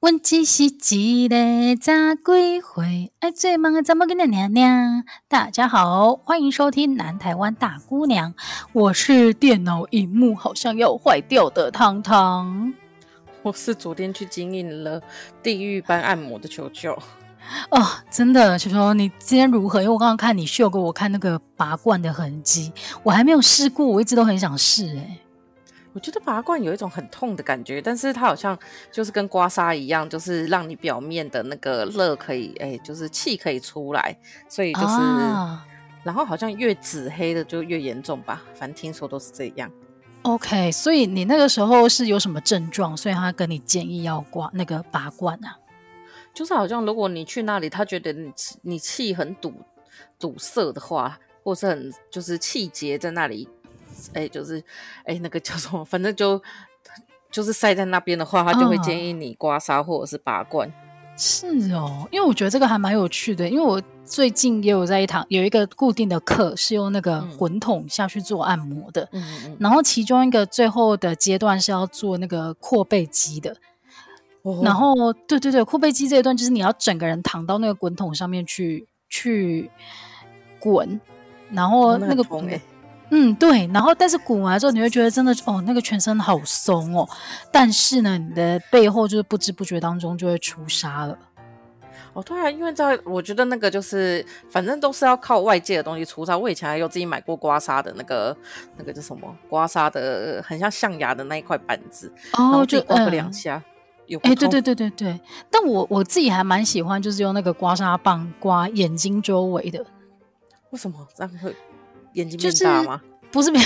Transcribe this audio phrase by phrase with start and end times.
[0.00, 0.62] 问只是
[0.94, 1.36] 一个
[1.74, 3.10] 咋归回？
[3.18, 5.02] 爱最忙的怎么跟你娘娘？
[5.26, 8.32] 大家好，欢迎收听南台湾大姑娘，
[8.72, 12.72] 我是电脑荧幕好像要坏掉的汤汤，
[13.42, 15.02] 我是昨天去经营了
[15.42, 16.96] 地狱般按摩的球球。
[17.70, 19.82] 哦，真的，球球，你今天如何？
[19.82, 22.72] 因为我刚刚看你秀给我看那个拔罐的痕迹，
[23.02, 25.18] 我还没有试过，我一直都很想试，哎。
[25.98, 28.56] 我觉得拔罐有一种很痛的感觉，但是它好像
[28.92, 34.16] 就是跟刮痧一样，就是让你表面的那个热可以，哎、欸，就是气可以出来，
[34.48, 35.66] 所以就是，啊、
[36.04, 39.68] 然后好像越紫黑的就越严重吧，反正听说都是这样。
[40.22, 42.96] OK，所以你那个时候是有什么症状？
[42.96, 45.58] 所以他跟你建议要刮那个拔罐啊？
[46.32, 49.52] 就是好像如果你去那里，他觉得你你气很堵
[50.16, 53.48] 堵塞的话，或是很就是气结在那里。
[54.14, 54.58] 哎、欸，就是，
[55.00, 55.84] 哎、欸，那个叫什么？
[55.84, 56.42] 反正就
[57.30, 60.72] 就是晒在那边的话，他就会建议你刮痧或者是拔罐。
[61.20, 69.08] 是哦，因为我觉得这个还蛮有趣的，因为我最近也有在一堂有一个固定的课，是用那个滚筒下去做按摩的。
[69.10, 73.56] 嗯嗯，然后其中一个最后的阶段是要做那个扩背肌的。
[74.42, 74.62] 哦。
[74.62, 79.68] 然后，对对对，扩背肌这一段就是你要整个人躺到那个滚筒上面去去
[80.60, 81.00] 滚，
[81.50, 82.48] 然后那个滚。
[83.10, 87.08] 嗯，对，然后但是滚完之后，你会觉得真的哦，那个全身好松哦。
[87.50, 91.18] 但是呢，你的背后就是不知不觉当中就会出痧了。
[92.12, 96.36] 哦，对啊，因为在我觉得那个就是，反正都是要靠外界的东西出痧。
[96.38, 98.36] 我以前还有自己买过刮痧的那个
[98.76, 103.62] 那个叫什么刮痧的，很像象牙的那一块板子，哦、然后就刮个两下。
[104.06, 105.20] 有哎，对对对对对。
[105.50, 109.84] 但我我自己还蛮喜欢，就是用那个刮痧棒刮眼睛周围的。
[110.70, 111.54] 为什么这样会？
[112.14, 112.96] 眼睛变大吗？
[112.96, 113.64] 就是、不是变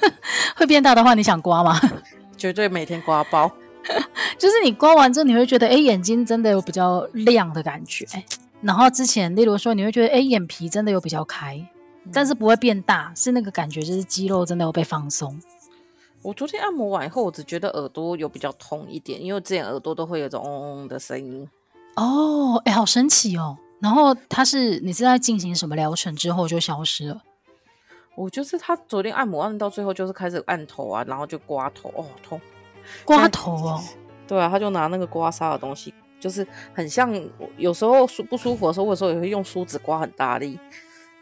[0.56, 1.80] 会变大的话，你想刮吗？
[2.36, 3.50] 绝对每天刮包。
[4.38, 8.06] 就是你刮完之后，你会觉得哎、欸，眼睛真的有比较亮的感觉。
[8.60, 11.60] 然后之前，例如说，你会觉得哎、欸，眼皮真的有比较开，
[12.12, 15.40] 但是不会变大，是那个感觉，就是肌肉真的有被放松。
[16.22, 21.48] 我昨天按摩完以后，我只觉得耳朵有比较痛一点，因为之前耳朵都会有种嗡嗡的声音。
[21.96, 23.58] 哦，哎、欸，好神奇哦。
[23.80, 27.20] 然后它是你是在进行什么疗程之后就消失了？
[28.14, 32.38] 我就是他昨天按摩按到最后，就是开始按头啊，然后就刮头哦，痛，
[33.04, 33.80] 刮头哦，
[34.28, 37.10] 对啊，他就拿那个刮痧的东西，就是很像
[37.56, 40.58] 有时候舒不舒服的时候，有时候也会用梳子刮很大力，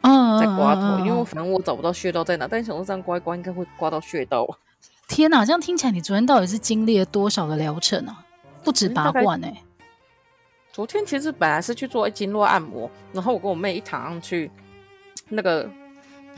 [0.01, 4.47] 嗯，在刮头，因为反正我找不到穴道在哪，但想说这样刮一刮应该会刮到穴道。
[5.07, 8.25] 天哪，这样听起来你昨天到底是经历了多少的疗程啊？
[8.65, 9.63] 不止拔罐哎、欸，
[10.73, 14.51] 昨天其实本来是去做经络按摩，然后我跟我妹一躺上去，
[15.29, 15.71] 那个。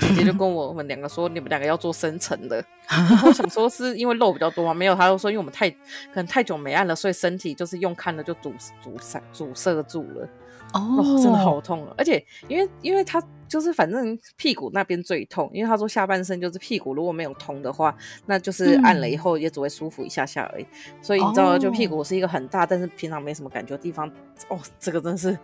[0.09, 2.65] 姐姐就跟我们两个说，你们两个要做深层的。
[3.25, 4.75] 我想说是因为肉比较多吗？
[4.75, 5.77] 没有，他就说因为我们太可
[6.17, 8.53] 能太久没按了，所以身体就是用看了就阻
[8.83, 10.29] 阻塞阻塞住了。
[10.75, 11.95] 哦，哦，真的好痛啊！
[11.99, 20.65] 而且因为因为他就是反正屁股那边最痛，因为他说下半身就是屁股如果没有痛的话，那就是按了以后也只会舒服一下下而已。
[20.65, 24.09] 嗯、所以你知道，就屁股是一个很大但是平常没什么感觉的地方。
[24.49, 25.39] 哦，这个真是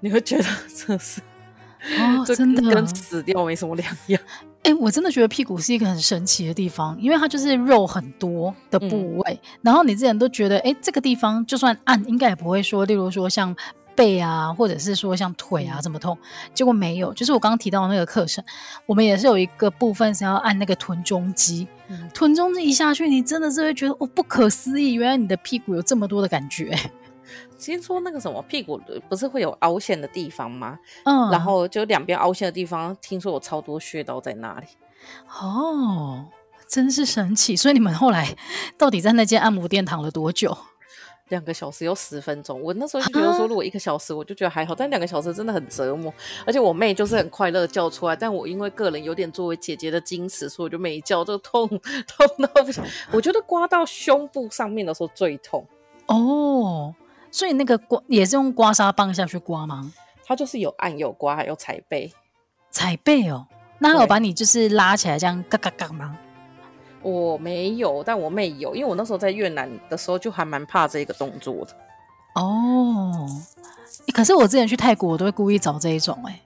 [0.00, 1.20] 你会觉得真是。
[1.98, 4.20] 哦，真的跟死掉没什么两样。
[4.62, 9.32] 哎、欸，我真的觉得屁股是一个很神奇的地方，因为它就是肉很多的部位。
[9.32, 13.54] 嗯、然后你之前都觉得，哎、欸，这个地方就算按，应该也不会说，例如说像
[13.94, 16.18] 背啊，或者是说像腿啊这么痛。
[16.52, 18.44] 结果没有，就是我刚刚提到的那个课程，
[18.86, 21.68] 我们也是有一个部分是要按那个臀中肌。
[21.88, 26.76] 嗯、臀中肌一下去，你真的是会觉得，哦，不可思议，原来你的屁股有这么多的感觉。
[27.58, 30.78] 听说那个什么屁股不是会有凹陷的地方吗？
[31.04, 34.66] 嗯，然后就两边凹陷的地方，听说有超多穴道在那里。
[35.40, 36.26] 哦，
[36.66, 37.56] 真是神奇！
[37.56, 38.36] 所以你们后来
[38.76, 40.56] 到底在那间按摩店躺了多久？
[41.28, 42.62] 两个小时有十分钟。
[42.62, 46.12] 我那时候就觉得说，如果一个小时我就觉得还好，啊、但两个小时真的很折磨。
[46.46, 51.68] 而且我妹就是很快乐叫出来，但我因为个人有点作为姐姐的矜持，所以我就没叫，就痛
[52.06, 52.84] 痛到不行。
[53.10, 55.66] 我觉得刮到胸部上面的时候最痛。
[56.06, 56.94] 哦。
[57.36, 59.92] 所以那个刮也是用刮痧棒下去刮吗？
[60.24, 62.10] 它就是有按有刮，还有踩背，
[62.70, 63.46] 踩背哦。
[63.78, 66.16] 那有把你就是拉起来这样嘎嘎嘎吗？
[67.02, 71.76] 我没有，但我妹有，因为我那时候在越南的时候就还蛮怕这个动作的。
[72.36, 73.28] 哦，
[74.14, 76.40] 可是我之前去泰国，我都会故意找这一种哎、欸。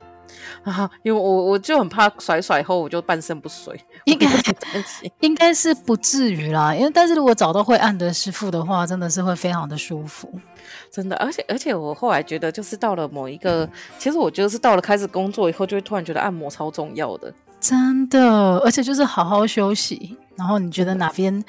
[0.62, 3.74] 啊，因为我我就很怕甩甩后我就半身不遂，
[4.04, 4.28] 应该
[5.20, 10.32] 应该是不至于啦，因为但是如果找到会按的师傅的话，真的是会非常的舒服，
[10.92, 13.68] 真的，而且而且我后来觉得，就是到了某一个，
[13.98, 21.42] 其实我觉得是到了开始工作以后，就会突然觉得按摩超重要的，真的，而且就是好好休息，然后你觉得哪边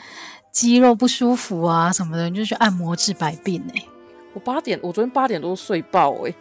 [0.51, 3.87] 肌肉不舒服啊什么的，你就去按摩治百病哎、欸。
[4.33, 6.35] 我八点，我昨天八点多睡爆哎、欸。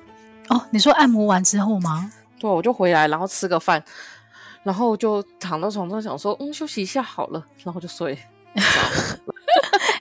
[0.48, 2.12] 哦，你说按摩完之后吗？
[2.40, 3.80] 对，我就回来，然后吃个饭，
[4.62, 8.18] 然后就躺到床上想说，嗯，休息一下好了，然后就睡。
[8.56, 8.62] 哎、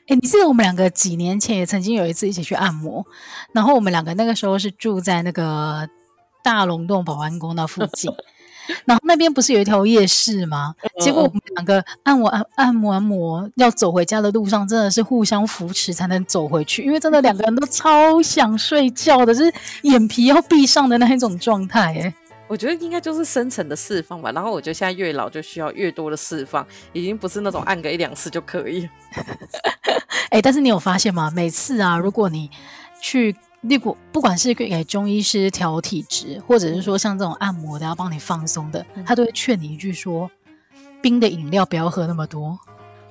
[0.07, 3.06] 欸，你记得我们两个几年前也曾经有一次一起去按摩，
[3.53, 5.88] 然后我们两个那个时候是住在那个
[6.41, 8.12] 大龙洞保安宫那附近。
[8.85, 10.75] 然后那边不是有一条夜市吗？
[11.00, 19.51] 结果我们两个按摩按按摩按摩，要走回家的路上，真的是互相扶持才能走回去，因为真的两个人都超想睡觉的，就是
[19.81, 22.00] 眼皮要闭上的那一种状态。
[22.00, 22.13] 哎，
[22.49, 24.29] 我觉得应该就是深层的释放吧。
[24.33, 28.89] 然后我觉得现在越老就需要越多的释放，已经不是那种按个一两次就可以。
[30.31, 31.31] 哎，但是你有发现吗？
[31.33, 32.49] 每次啊，如果你
[33.01, 33.33] 去。
[33.61, 40.31] 那果不管是给中医师调体质，或者是说像这种按摩的要帮你放松的，他都会劝你一句说：
[41.01, 42.57] 冰的饮料不要喝那么多。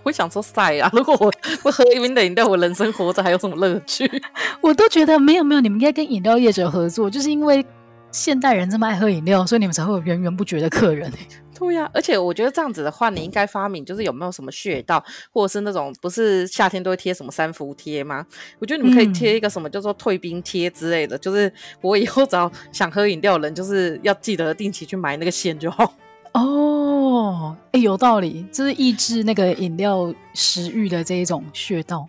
[0.04, 0.90] 我想说晒啊！
[0.94, 1.30] 如果我
[1.62, 4.10] 不喝冰的饮料，我人生活着还有什么乐趣？
[4.62, 7.62] 我都觉得没有没有，你们应该跟饮料业者合作，就是因为
[8.10, 11.12] 现代人这么爱喝饮料，所以你们才会有源源不绝的客人。
[11.58, 18.24] 对呀、啊，而且我觉得这样子的话，你应该发明就是有没有什么穴道，或者是那种不是夏天都会贴什么三伏贴吗？
[18.60, 25.92] 我觉得你们可以贴一个什么叫做退冰贴之类的，嗯、就是我以后只要想喝饮料的人，就是要记得定期去买那个线就好。
[26.32, 32.06] 哦，哎，有道理，就是抑制那个饮料食欲的这一种穴道。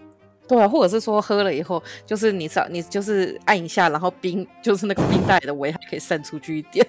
[0.49, 6.85] 对啊，或者是说喝了以后，就是你少你就是按一下，然后冰就是那个冰袋的围还可以散出去一点。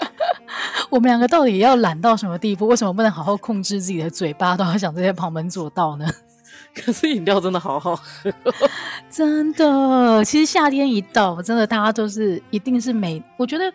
[0.90, 2.66] 我们两个到底要懒到什么地步？
[2.66, 6.10] 为什么不能好好控制自己的嘴巴，都要想这些旁门左道呢？
[6.74, 8.32] 可是饮料真的好好喝，
[9.08, 10.24] 真的。
[10.24, 13.72] 其实夏天一到，真的大家都是一定是每，我觉得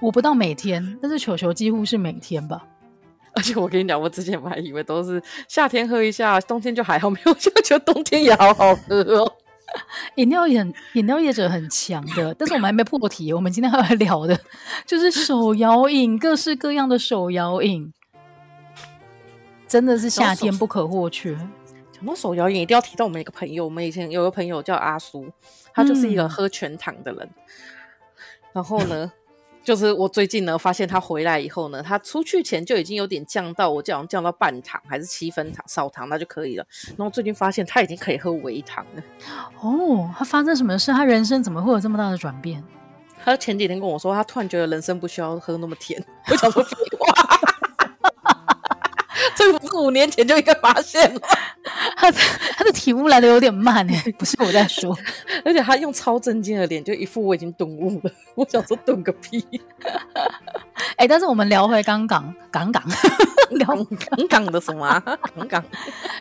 [0.00, 2.64] 我不到每天，但是球球几乎是每天吧。
[3.38, 9.32] 而且我跟你讲，我之前我还以为都是夏天喝一下，冬天就还好，没有，就觉得冬天也好好喝哦。
[10.16, 13.32] 饮料也很，饮料业者很强的，但是我们还没破题。
[13.32, 14.36] 我们今天要来聊的，
[14.84, 17.92] 就是手摇饮，各式各样的手摇饮，
[19.68, 21.38] 真的是夏天不可或缺。
[21.92, 23.64] 讲到手摇饮，一定要提到我们一个朋友。
[23.64, 25.30] 我们以前有个朋友叫阿苏，
[25.72, 27.22] 他就是一个喝全糖的人。
[27.22, 27.34] 嗯、
[28.54, 29.12] 然后呢？
[29.68, 36.66] 就是我最近呢，发现他回来以后呢，他出去前就已经有点降到，我好像降到半糖还是七分糖少糖，那就可以了。
[36.96, 39.02] 然后最近发现他已经可以喝微糖了。
[39.60, 40.90] 哦，他发生什么事？
[40.90, 42.64] 他人生怎么会有这么大的转变？
[43.22, 46.02] 他前几天跟我说，他突然觉得人生不需要喝那么甜。
[46.32, 47.17] 我想说废话。
[49.38, 51.20] 这不是五年前就应该发现了，
[51.96, 52.18] 他的
[52.56, 54.98] 他的体悟来的有点慢哎， 不是我在说，
[55.44, 58.10] 而且他用超震惊的脸，就一副我已经顿悟了。
[58.34, 59.44] 我想说顿个屁！
[60.96, 62.82] 哎、欸，但是我们聊回刚刚刚刚
[63.50, 65.00] 聊刚刚的什么、啊？
[65.36, 65.64] 刚刚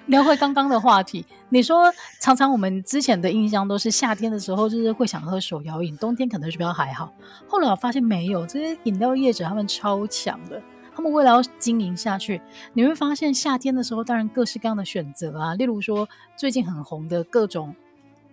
[0.06, 1.26] 聊回刚刚的话题。
[1.50, 7.12] 你说常常我们之前的印象都是夏天的时候就是会想喝手摇饮，冬天可能是比较还好。
[7.48, 10.62] 后来我发现没有，这些饮料业者他们超强的。
[10.98, 12.42] 他们为了要经营下去，
[12.74, 17.76] 你会发现夏天的时候，当然各式各样的选择啊，例如说最近很红的各种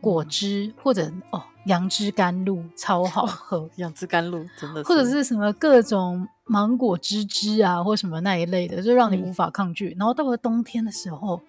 [0.00, 9.90] 果汁，嗯、或者哦杨枝甘露超好喝，杨枝甘露真的是，或者是什么各种芒果汁汁啊，或什么那一类的，就让你无法抗拒。
[9.90, 11.42] 嗯、然后到了冬天的时候，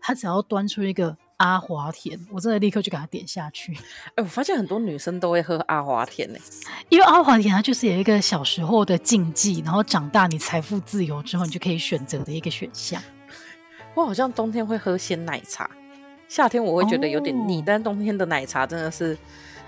[0.00, 1.14] 他只要端出一个。
[1.38, 3.72] 阿华田，我真的立刻就给他点下去。
[4.14, 13.02] 哎、欸，我发现很多女生都会喝阿华田呢、欸，因为阿华田它就是有一个小时候的禁忌，然后长大你财富自由之后，你就可以选择的一个选项。
[13.94, 15.70] 我好像冬天会喝鲜奶茶，
[16.28, 19.16] 夏天我会觉得有点腻，哦、但冬天的奶茶真的是。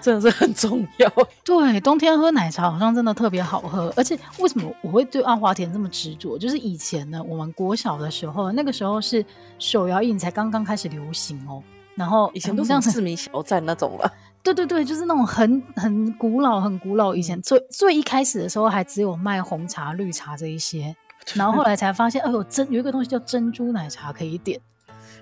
[0.05, 1.11] 真的是很重要。
[1.43, 3.91] 对，冬天喝奶茶好像真的特别好喝。
[3.97, 6.39] 而且为什么我会对阿华田这么执着？
[6.39, 9.25] 就是以前呢，我们国小的时候，那个时候是
[9.59, 11.63] 手摇饮才刚刚开始流行哦。
[11.95, 14.13] 然后以前都像市民小站那种了。
[14.43, 17.15] 对对对，就是那种很很古老、很古老。
[17.15, 20.95] 以前最最一开始的时候，还只有卖红茶、绿茶这一些。
[21.33, 24.61] 然后后来才发现，哎呦，珍有一个东西叫珍珠奶茶可以点。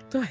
[0.09, 0.21] 对。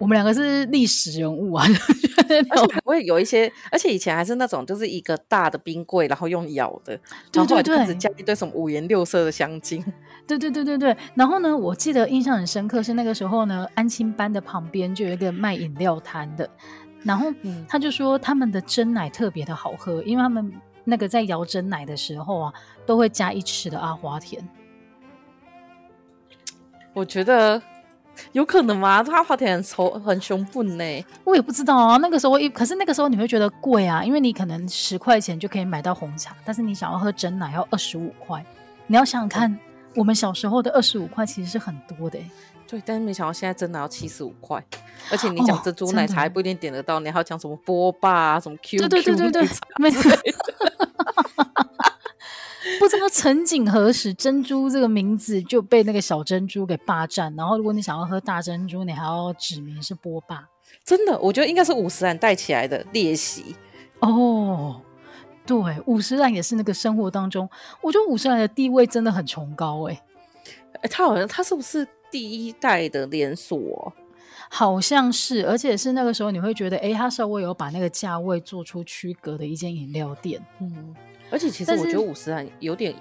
[0.00, 1.62] 我们两个是历史人物啊，
[2.26, 2.42] 而且
[2.74, 6.98] 还会有一些，而且以前还是那种就是一个大的冰柜，然后用咬的，
[7.34, 9.84] 然后就开始加一堆什么五颜六色的香精。
[10.26, 10.96] 对对对对对。
[11.14, 16.48] 然后呢，我记得印象很深刻是那个时候呢，安亲班的旁边就有一个卖饮料摊的，
[17.02, 17.30] 然后
[17.68, 20.50] 他就说他们的真奶特别的好喝，因为他们
[20.84, 22.54] 那个在摇真奶的时候啊，
[22.86, 24.42] 都会加一匙的阿华田。
[26.94, 27.60] 我觉得。
[28.32, 29.04] 有可能吗？
[29.10, 31.96] 阿华田很丑很凶笨呢，我也不知道啊。
[31.98, 38.44] 那个时候一，可是那个时候你会觉得贵啊，因为你可能十块钱就可以买到红茶，但是你想要喝真奶要二十五块。
[38.86, 39.58] 你要想想看，嗯、
[39.96, 42.18] 我们小时候的二十五块其实是很多的。
[42.66, 44.64] 对，但是没想到现在真的要七十五块，
[45.10, 49.48] 而且你讲珍珠奶茶还不一定点得到，哦、你还要讲什么波霸啊，什么 QQ 对对对对对，
[49.78, 50.02] 没错。
[52.78, 57.34] 不知道曾几何时，珍珠这个名字就被那个小珍珠给霸占。
[57.34, 60.46] 然后，如果你想要喝大珍珠，你还要指明是波霸。
[60.84, 63.56] 真的，我觉得应该是五十岚带起来的劣习
[64.00, 64.80] 哦。
[65.46, 67.48] 对，五十岚也是那个生活当中，
[67.80, 70.02] 我觉得五十岚的地位真的很崇高哎。
[70.82, 73.92] 哎，他好像他是不是第一代的连锁？
[74.50, 80.44] 好像是，而且是那个时候你会觉得，哎，他稍微有把那个价位做出区隔的一间饮料店。
[80.60, 80.94] 嗯。
[81.30, 82.94] 而且其实我觉得五十岚有点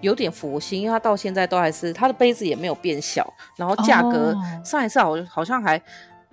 [0.00, 5.80] 有点佛心，因为它到现在都还是它的杯子也没有变小，然后价格上一次好好像还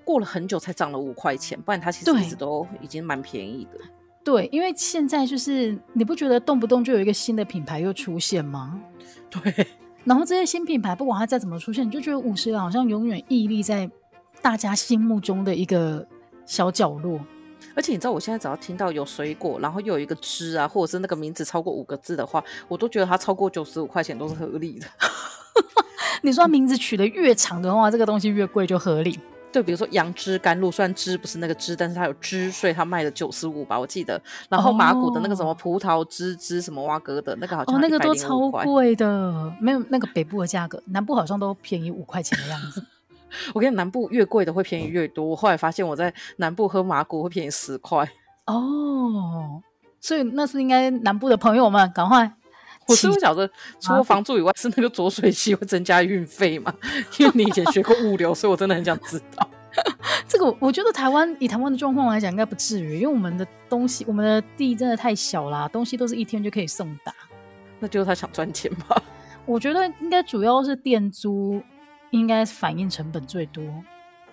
[0.04, 3.80] 过了很久才涨了五块钱，不然它其实一直都已经蛮便宜的。
[4.24, 8.82] 对，因为现在就是你不觉得动不动就有一个新的品牌又出现吗？
[9.30, 9.68] 对，
[10.04, 13.90] 然后这些新品牌不管它再怎么出现，你就觉得五十岚好像永远屹立在
[14.42, 16.06] 大家心目中的一个
[16.46, 17.20] 小角落。
[17.76, 24.88] 而且你知道，我现在只要听到有水果，然后又有一个汁啊，或者是那个名字超过五个字的话，我都觉得它超过九十五块钱都是合理的。
[26.24, 29.20] 你说名字取得越长的话，这个东西越贵就合理。
[29.50, 34.22] 对，比如说杨枝甘露，虽然枝不是那个枝，但是它有汁，所以它卖了九十五吧，我记得。
[34.50, 42.84] 然后马古的那个什么葡萄汁汁什么蛙哥的那个好像哦，那个都超贵的，没有那个北部的价格，南部好像都便宜五块钱的样子。
[43.54, 45.26] 我跟你南部越贵的会便宜越多。
[45.26, 48.08] 我后来发现我在南部喝麻古会便宜十块
[48.46, 49.62] 哦，
[50.00, 52.32] 所以那是应该南部的朋友们赶快。
[52.88, 53.50] 我是不晓得，
[53.82, 56.74] 除了房租以外，是那个浊水溪会增加运费嘛？
[57.20, 59.50] 因为你以前学过物流，所以我真的很想知道。
[60.26, 67.14] 这个我觉得台湾以台湾的状况来讲，应该不至于，因为我们的东西，我们的地真的太小啦，东西都是一天就可以送达。
[67.80, 69.02] 那就是他想赚钱吧？
[69.46, 71.62] 我觉得应该主要是店租。
[72.12, 73.64] 应该反映成本最多，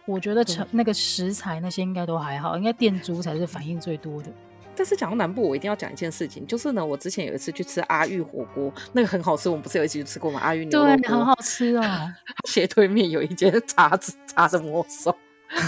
[0.07, 4.31] 我觉得成那个食材那些应该都还好，应该店租才是反应最多的。
[4.77, 10.41] 但是讲到南部，我一定要讲一件事情，就是呢，我之前有一次去吃阿玉火锅，那个很好吃，我们不是有一起去吃过吗？
[10.41, 12.13] 阿玉牛肉锅，对，很好吃啊。
[12.49, 15.17] 斜对面有一间茶子茶的魔手，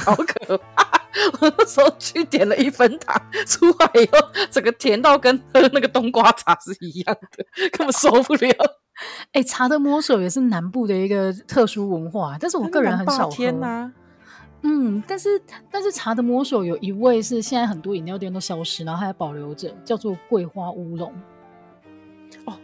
[0.04, 1.00] 好可怕！
[1.40, 3.14] 我那时候去点了一分糖，
[3.46, 4.18] 出来以后
[4.50, 8.52] 整个甜到跟喝那个冬瓜茶是一样的，根本受不了。
[9.32, 13.34] 哎、欸，茶的魔手也是南部的一个特殊文化，但是我个人很少喝。
[13.34, 13.92] 天哪！
[14.62, 15.28] 嗯，但是
[15.70, 21.12] 但是茶的魔手有一位是现在很多饮料店都消失，然后还保留着，叫做桂花乌龙。
[22.46, 22.54] 哦，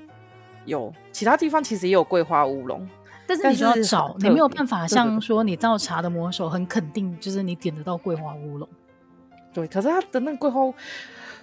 [0.64, 2.88] 有其他地方其实也有桂花乌龙，
[3.26, 8.68] 但是你就要找，你没有办法像说你到茶的魔手很肯定，就是你点得到桂花乌龙。
[9.52, 10.62] 对，可是它的那个桂花，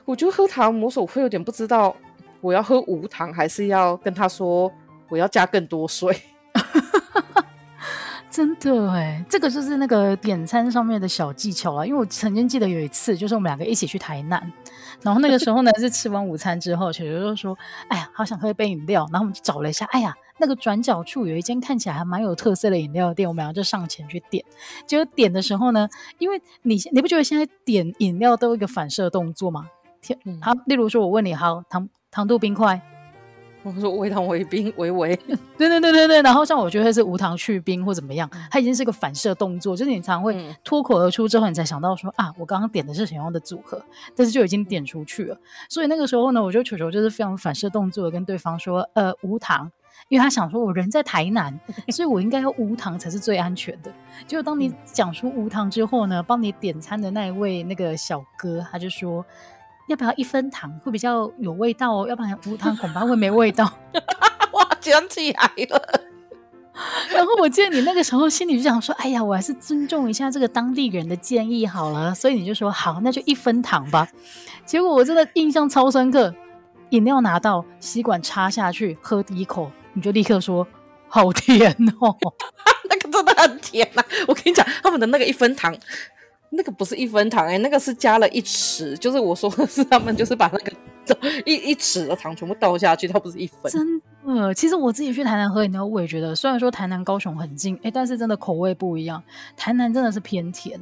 [0.03, 1.95] 我觉得喝茶的魔手会有点不知道。
[2.41, 4.71] 我要喝无糖，还是要跟他说
[5.09, 6.21] 我要加更多水？
[8.31, 11.83] 真的哎，这个就是那个点餐上面的小技巧啦。
[11.85, 14.39] 因为我曾经记得有一次，就是我们两个一起去台南，
[15.01, 17.57] 然后那个时候呢是吃完午餐之后，球球就说
[17.89, 24.45] ：“哎呀，好想喝一杯饮料。”然后我们就找了一下，哎呀，那个转角处有一间看起来还蛮有特色的饮料店，我们两个就上前去点。
[24.85, 25.89] 结果点的时候呢，
[26.19, 29.67] 因为你你不觉得现在点饮料都有一个反射动作吗？
[30.01, 31.89] 天，好，例如说我问你，好，糖。
[32.11, 32.81] 糖度冰块，
[33.75, 35.15] 我说微糖微冰微微，
[35.57, 36.21] 对对对对对。
[36.21, 43.81] 然后像我觉得是无糖去冰或怎么样，它已经是个反射动作，就是你常会脱口而出之后，你才想到说啊，我刚刚点的是什么样的组合，
[44.15, 45.37] 但是就已经点出去了。
[45.69, 49.71] 所以那个时候呢，我觉得球球就是非常反射动作的跟对方说，呃，无糖，
[50.07, 51.59] 因为他想说我人在台南，
[51.89, 53.91] 所以我应该要无糖才是最安全的。
[54.25, 59.25] 结果当你讲出无糖之后呢，帮你点餐的那一位那个小哥他就说。
[59.89, 62.07] 要不要一分糖会比较有味道哦？
[62.07, 63.65] 要不然无糖恐怕会没味道。
[64.53, 66.01] 哇，讲起来了。
[67.11, 74.07] 然后我记得你那个时候心里就想说：“哎呀，我还是尊重一下这个当地人的建议好了。”所以你就说：“好，那就一分糖吧。”
[74.63, 76.33] 结果我真的印象超深刻，
[76.91, 80.65] 饮料拿到吸管插下去喝第一口，你就立刻说
[81.09, 82.15] ：“好甜哦！”
[82.89, 84.05] 那个真的很甜呐、啊！
[84.27, 85.75] 我跟你讲，他们的那个一分糖。
[86.51, 90.71] 那个不是一分糖哎、那个是加了一匙，就是我说的是他们就是把那个
[91.45, 93.71] 一一匙的糖全部倒下去，它不是一分。
[93.71, 94.01] 真
[94.35, 99.21] 的，其实我自己去台南喝饮料，我也觉得，虽然说台南高雄很近，哎、但是真的口味不一样，
[99.55, 100.79] 台南真的是偏甜。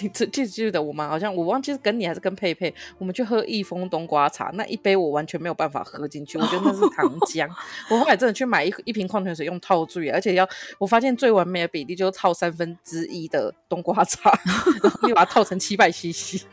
[0.00, 1.08] 你记记记得我吗？
[1.08, 7.48] 好像我忘记是跟你还是跟佩佩，我们去喝益丰冬瓜茶，那一杯我完全没有办法喝进去，我觉得那是糖浆。
[7.90, 14.30] 我后来真的去买一一瓶矿泉水用套住，而且要我发现最完美的比例就是套三分之一的冬瓜茶，
[14.82, 16.44] 然后你把它套成七百 CC。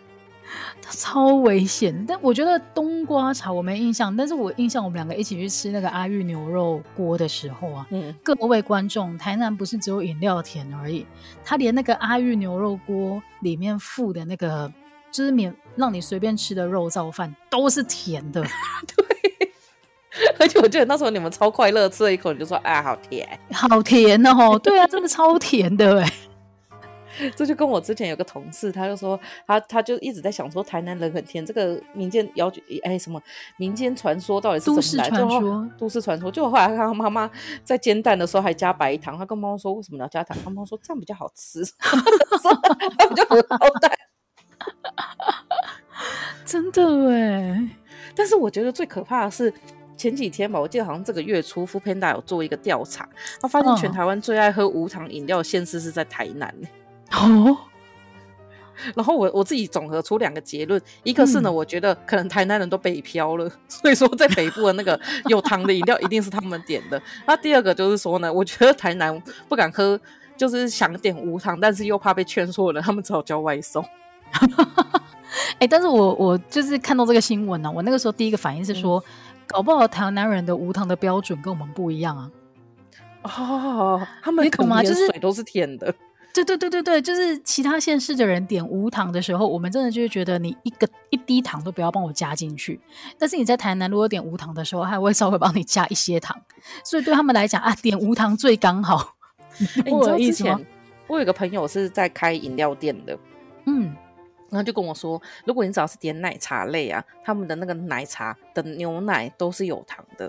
[0.91, 11.05] 超危险，但我觉得冬瓜茶我没印象，但是我印象我们两个一起去吃那个阿玉牛肉锅的时候啊，嗯，各位观众，台南不是只有饮料甜而已，
[11.43, 14.71] 他连那个阿玉牛肉锅里面附的那个
[15.11, 18.41] 就是免让你随便吃的肉燥饭都是甜的，
[18.95, 19.49] 对，
[20.39, 26.13] 而且我记得那时候你们超快乐，吃了一口你就说啊，好甜，好甜哦，对啊，真的超甜的哎。
[27.35, 32.51] 这就跟我之前有个同事，他就说他他就一直在想说台南人很甜，这个民间谣
[32.83, 33.21] 哎什么
[33.57, 35.17] 民间传说到底是怎么来的？
[35.19, 36.31] 都市传说，都市传说。
[36.31, 37.29] 就后来他看他妈妈
[37.63, 40.37] 在煎蛋的时候还加白糖，他跟妈妈说为什么要加糖？
[40.43, 41.63] 他妈妈说这样比较好吃，
[42.97, 43.91] 他比较荷包 蛋。
[46.45, 47.69] 真的哎，
[48.15, 49.53] 但是我觉得最可怕的是
[49.97, 53.07] 前几天吧，我记得好像这个月初，foodpanda 有做一个调查，
[53.41, 56.53] 他发现全台湾最爱喝无糖饮料的县市是在台南。
[57.15, 57.57] 哦，
[58.93, 67.01] 然后我我自己总合出两个结论，一个是呢，嗯、我觉得可能台南人都北漂了， 所以说在北部的那个 有糖的饮料一定是他们点的。
[67.25, 69.17] 那第二个就是说呢，我觉得台南
[69.47, 69.99] 不敢喝，
[70.35, 73.83] 就是想点无糖，但是又怕被劝说了，他们只好叫外送。
[75.55, 79.03] 哎、欸，但是我我就是看到这个新闻呢、啊，我那个时候第一个反应是说，嗯、
[79.47, 82.31] 搞不好台南人的无糖的标准跟我们不一样啊。
[83.23, 85.93] 哦，他们可能连水都是甜的。
[86.43, 92.77] 对对对对对，就是其他县市的人点无糖的时候，我们真的就是觉得你一个一滴糖都不要帮我加进去。
[93.17, 96.35] 但是你在台南如果点无糖的时候，还会稍微帮你加一些糖，
[96.83, 99.15] 所以对他们来讲啊，点无糖最刚好。
[99.57, 100.65] 欸、你知道之前
[101.07, 103.17] 我有一个朋友是在开饮料店的，
[103.65, 103.95] 嗯，
[104.49, 110.27] 然后就跟我说，如果你只要是点奶茶类啊，他们的那个奶茶的牛奶都是有糖的。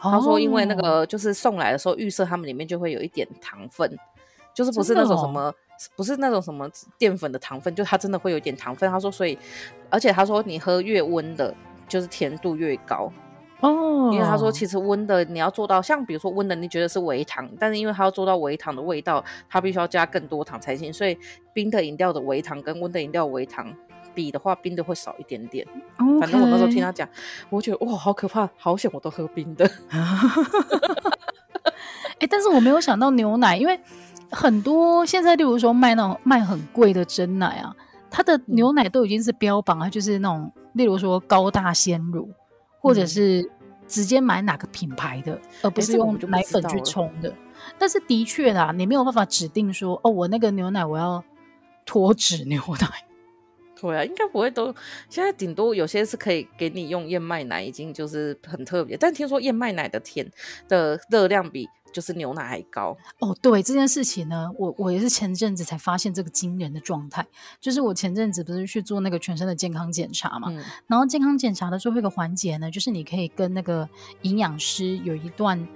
[0.00, 3.98] 哦、他说，因为那个就是送来的时候预设他们里面就会有一点糖分。
[4.54, 5.54] 就是不是那种什么，哦、
[5.96, 6.68] 不是那种什么
[6.98, 8.90] 淀粉的糖分，就它真的会有点糖分。
[8.90, 9.38] 他说，所以，
[9.90, 11.54] 而且他说，你喝越温的，
[11.88, 13.10] 就是甜度越高
[13.60, 14.10] 哦。
[14.12, 20.92] 因为他说，其实温的你要做到，像比如说温的，你觉得是微糖，但是因为它要做到微糖的味道，它必须要加更多糖才行。
[20.92, 21.16] 所以
[21.54, 23.74] 冰的饮料的微糖跟温的饮料微糖
[24.14, 25.66] 比的话，冰的会少一点点。
[26.20, 27.08] 反正我那时候听他讲，
[27.48, 29.64] 我觉得哇，好可怕，好险我都喝冰的。
[32.18, 33.80] 哎、欸，但是我没有想到牛奶，因为。
[34.32, 37.76] 很多现在，例如说卖那种卖很贵的真奶啊，
[38.10, 42.30] 它的牛奶都已经是标榜啊，就是那种，例如说高大鲜乳，
[42.80, 43.48] 或者是
[43.86, 47.32] 直接买哪个品牌的，而不是用奶粉去冲的。
[47.78, 51.22] 但是的确啦，你没有办法指定说，哦，我那个牛奶我要
[51.84, 52.88] 脱脂牛奶。
[53.78, 54.74] 对啊，应该不会都。
[55.10, 58.96] 现在顶多有些是可以给你用燕麦奶，已经就是很特别。
[58.96, 60.26] 但听说燕麦奶的甜
[60.68, 61.68] 的热量比。
[61.92, 67.24] 就是牛奶还高哦，对这件事情呢，我我也是前阵子才发现这个惊人的状态。
[67.60, 73.88] 就是我前阵子不是去做那个全身的健康检查嘛，嗯、然后健康检查的最后一个环节呢，就是你可以跟那个
[74.22, 75.68] 营养师有一段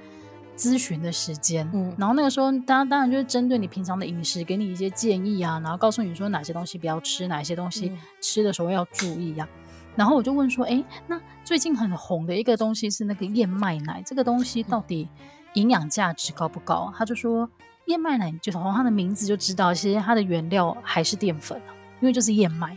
[0.57, 9.48] 咨询的时间，嗯，然后那个时候当然当然就是针对你平常的饮食，给你一些建议啊，然后告诉你说哪些东西不要吃，哪些东西吃的时候要注意呀、啊。
[9.52, 15.09] 嗯、然后我就问说，哎，那最近很红的一个东西是那个燕麦奶，这个东西到底？
[15.20, 16.92] 嗯营养价值高不高？
[16.97, 17.49] 他就说
[17.87, 21.61] 燕麦奶，就从它的名字就知道，其实它的原料还是淀粉，
[22.01, 22.77] 因为就是燕麦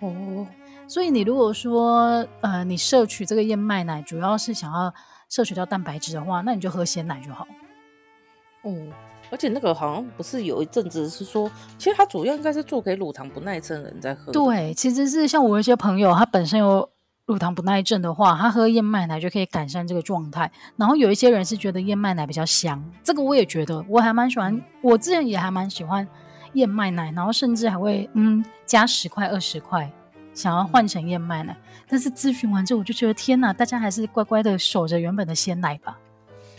[0.00, 0.46] 哦。
[0.88, 4.92] 所以你如果说呃，你摄取这个燕麦奶，主要是想要
[5.28, 7.46] 摄取到蛋白质的话，那你就喝鲜奶就好。
[8.62, 8.74] 哦，
[9.30, 14.32] 而且那个好像不是有一阵子是说，其实它主要应该是做给乳糖不耐症的人在喝。
[14.32, 16.88] 对，其实是像我有一些朋友，他本身有。
[17.26, 20.50] 乳糖不耐症的话，他喝燕麦奶就可以改善这个状态。
[20.76, 24.60] 然后有一些人是觉得燕麦奶比较香，这个我也觉得，我还蛮喜欢。
[24.82, 26.06] 我之前也还蛮喜欢
[26.52, 29.90] 燕麦奶，然后甚至还会嗯加十块二十块，
[30.34, 31.56] 想要换成燕麦奶。
[31.88, 35.98] 但是咨询完之后，我就觉得天哪，大家还是乖乖的守着原本的鲜奶吧。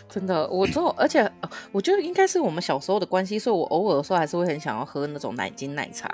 [0.10, 1.32] 真的，我之后而且
[1.71, 6.08] 我觉得应该是我们小时候的关系，所以我偶尔的时候还是会很想要喝那种奶精奶茶。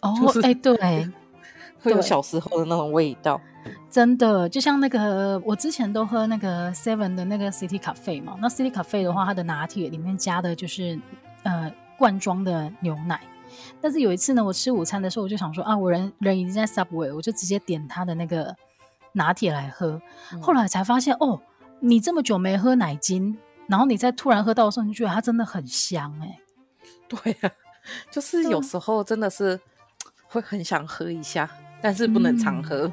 [0.00, 1.10] 哦，哎、就是欸，对，
[1.84, 3.40] 会有小时候的那种味道。
[3.88, 10.98] 真的，就像那个我之前都喝那个 Seven 的那个 City Cafe 嘛，那 City Cafe 的话，它的拿铁里面加的就是
[11.44, 13.20] 呃罐装的牛奶。
[13.80, 18.54] 但是有一次呢，我吃午餐的时候，我就想说啊，我人人已经在 Subway，我就直接点他的那个
[19.12, 20.00] 拿铁来喝。
[20.32, 21.40] 嗯、后来才发现哦，
[21.80, 26.40] 你这么久没喝奶精，然后你再突然喝到的时候，你觉得它真的很香哎、欸。
[27.08, 27.50] 对呀、啊，
[28.10, 29.58] 就是有时候真的是
[30.26, 31.48] 会很想喝一下，
[31.84, 32.86] 但是不能常喝。
[32.86, 32.92] 嗯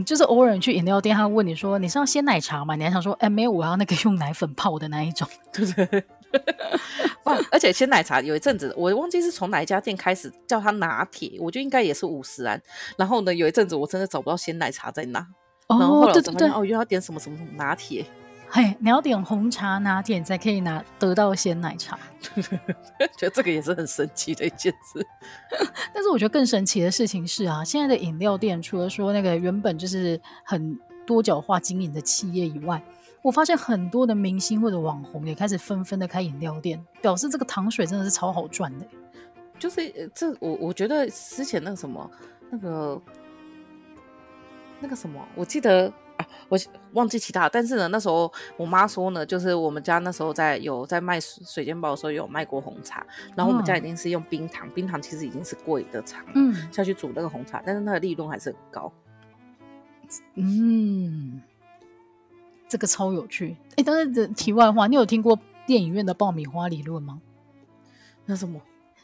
[0.00, 2.76] 嗯，就是偶尔你去饮料店，他问你说你是要鲜奶茶吗？
[2.76, 6.04] 你还想说，哎，没有，我要那个用奶粉泡的那一种，对 不对？
[7.50, 12.60] 而且鲜奶茶有一阵子，我忘记是从哪一家店开始叫它拿铁，我觉得应该也是五十安。
[12.96, 15.26] 然后呢，有一阵子我真的找不到鲜奶茶在哪。
[15.66, 18.04] 然后后来我才发现，哦，又要点什么什么什么拿铁。
[18.50, 21.98] 嘿，你要点红茶拿铁才可以拿得到鲜奶茶。
[23.16, 25.06] 觉得这个也是很神奇的一件事。
[25.92, 32.82] 但是我觉得更神奇的事情是啊，现在的饮料店除了说那个原本就是很多角化经营的企业以外，
[33.20, 38.86] 我发现很多的明星或者网红也开始纷纷的开饮料店，表示这个糖水真的是超好赚的。
[39.58, 42.10] 就是这我我觉得之前那个什么
[42.50, 43.02] 那个
[44.80, 45.92] 那个什么，我记得。
[46.18, 46.58] 啊，我
[46.92, 58.92] 忘记其他，但是呢，那时候我妈说呢，就是我们家那时候在有在卖水煎包的时候有卖过红茶，然后我们家已经是用冰糖，冰糖其实已经是贵的茶，嗯，下去煮那个红茶，但是它的利润还是很高。
[60.34, 61.40] 嗯，
[62.68, 63.56] 这个超有趣。
[63.76, 67.20] 哎，但是这题外话，你有听过电影院的爆米花理论吗？
[68.26, 68.60] 那什么？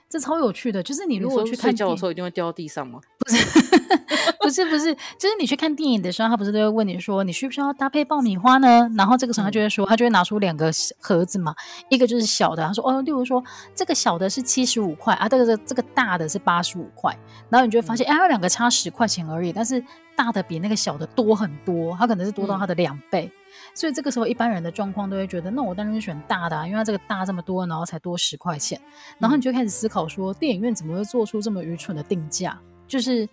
[0.08, 3.00] 这超有趣的，就是你如果去看睡觉的时候一定会掉到地上吗？
[3.18, 8.88] 不是，不 是，不是，就是你去看电影的时候，他不是都会问你说，你需不需要搭配爆米花呢？
[8.96, 11.54] 然后这个时候他就会说，嗯、他就会拿出两个盒子嘛，
[11.88, 13.42] 一个就是小的，他说哦，例如说
[13.74, 17.12] 这个小的是七十五块啊，这个这个大的是八十五块，
[17.48, 23.30] 然后你就会发现，哎、两个差十块钱而已，但是大的比那个小的多很多，它可能是多到它的两倍。
[23.32, 23.38] 嗯
[23.72, 28.80] 所以这个时候，一般人的状况都会觉得，那我当然是选大的啊，因为它这个大这么多，然后才多十块钱。
[29.16, 32.58] 然后你就开始思考说，电影院怎么会做出这么愚蠢的定价？
[32.88, 33.28] 就是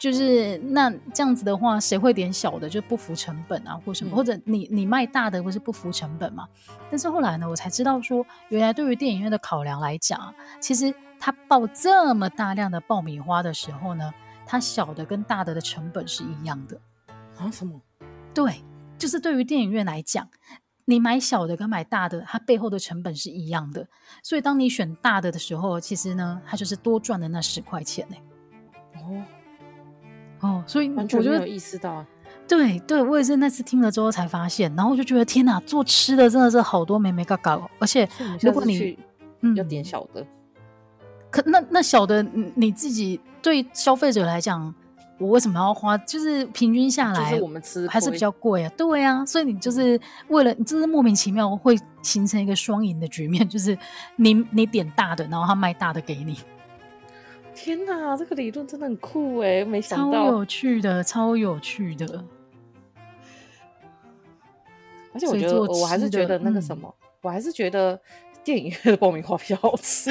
[0.00, 4.16] 就是那这样子的话，谁会点小的就不服成本啊，或什么？
[4.16, 6.48] 或者你你卖大的不是不服成本嘛？
[6.90, 14.10] 但是后来呢，我才知道说，原来对于电影院的考量来讲，其实他爆这么大量的爆米花的时候呢，
[14.46, 16.80] 它小的跟大的的成本是一样的
[17.36, 17.50] 啊？
[17.50, 17.78] 什么？
[18.32, 18.64] 对。
[18.96, 20.28] 就是对于电影院来讲，
[20.84, 23.86] 你买小的跟买大的，它背后的成本是一样的。
[24.22, 28.16] 所以当你选大的的时候，其实呢，它就是多赚的那十块钱呢。
[28.96, 29.22] 哦
[30.40, 32.04] 哦，所以我觉得没有意识到。
[32.48, 38.08] 对对，我也是那次听了之后才发现，然后我就觉得天哪，做吃的真的是好多眉嘎嘎哦，而且
[38.40, 38.98] 如果你
[39.40, 40.26] 嗯要点小的，
[41.30, 42.22] 可那那小的
[42.54, 44.74] 你自己对消费者来讲。
[45.18, 45.98] 我为什么要花？
[45.98, 48.72] 就是平均下来，就是我们吃还是比较贵啊。
[48.74, 53.76] 对啊，所以你就是为了，你就是莫名其妙会形成一个双赢的局面，就是
[54.16, 56.38] 你你点大的，然后他卖大的给你。
[57.62, 59.62] 天哪，这个理论真的很酷哎！
[59.62, 62.24] 没想到，超有趣的，超有趣的。
[65.12, 68.00] 而且我觉得，我还是觉得那个什么，嗯、我还是觉得
[68.42, 70.10] 电影院的爆米花比较好吃。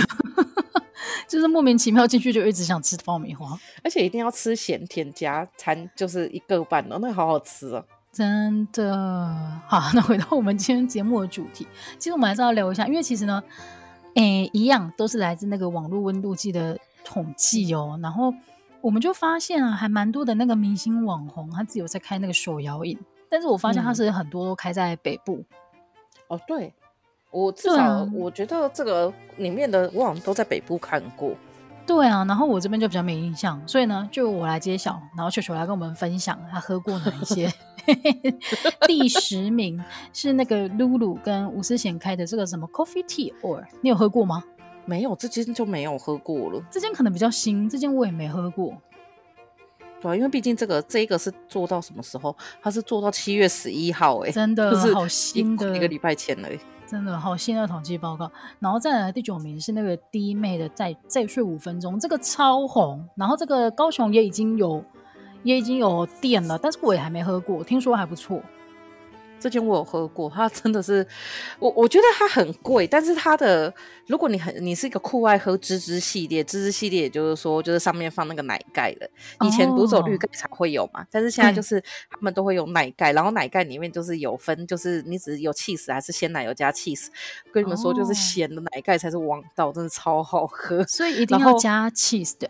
[1.28, 7.84] 就是莫名其妙进去就一直想吃爆米花，而且一定要吃咸甜加餐，就是一个半的，那个好好吃啊！
[8.12, 9.60] 真的。
[9.66, 11.66] 好，那回到我们今天节目的主题，
[11.98, 13.42] 其实我们还是要聊一下，因为其实呢，
[14.14, 16.78] 诶、欸，一样都是来自那个网络温度计的
[17.10, 18.00] 统计哦。
[18.02, 18.34] 然后
[18.82, 22.98] 我们就发现啊，还蛮多的那个明星网红，他自己有在开那个手摇饮，
[23.30, 25.38] 但是我发现他是很多都开在北部。
[25.38, 25.46] 嗯、
[26.30, 26.74] 哦，对。
[27.32, 31.36] 我至少我觉得这个里面的我好像都在北部看过，
[31.86, 37.48] 对啊，然后我这边就比较没印象，所以呢，就我来揭晓，然后球球来跟我们分享他喝过哪一些。
[38.88, 39.80] 第十名
[40.12, 44.44] 是那个露露跟吴思贤开的这个什么 Coffee Tea Or，你有喝过吗？
[44.90, 46.60] 没有，这间就没有喝过了。
[46.72, 48.74] 这间可能比较新，这间我也没喝过。
[50.02, 52.36] 对啊，因为毕竟这个这个是做到什么时候？
[52.60, 56.50] 它是做到七月十一号，哎，真的 就是好新的一个礼拜前了。
[56.88, 64.84] 真的好新的统计报告，然后再来第九名是那个低妹的再再睡五分钟，这个超红，然后这个高雄也已经有
[65.44, 68.42] 也已经有店了，但是我也还没喝过，听说还不错。
[69.40, 71.08] 这间我有喝过，它真的是
[71.60, 73.74] 我我觉得它很贵，但是它的
[74.08, 79.10] 如果你很你是一个酷爱喝芝芝系列，芝芝系列也就是说就是上面放那个奶盖的，
[79.46, 87.08] 以前独走绿盖才会有嘛，但是现在就是他们都会有奶盖，然后奶盖里面就是有分，就是你只有 cheese 还是鲜奶油加 cheese，，
[87.54, 91.30] 跟你们说就是咸的奶盖才是王道，真的超好喝，所以一。
[91.30, 92.50] 定要加 cheese 的。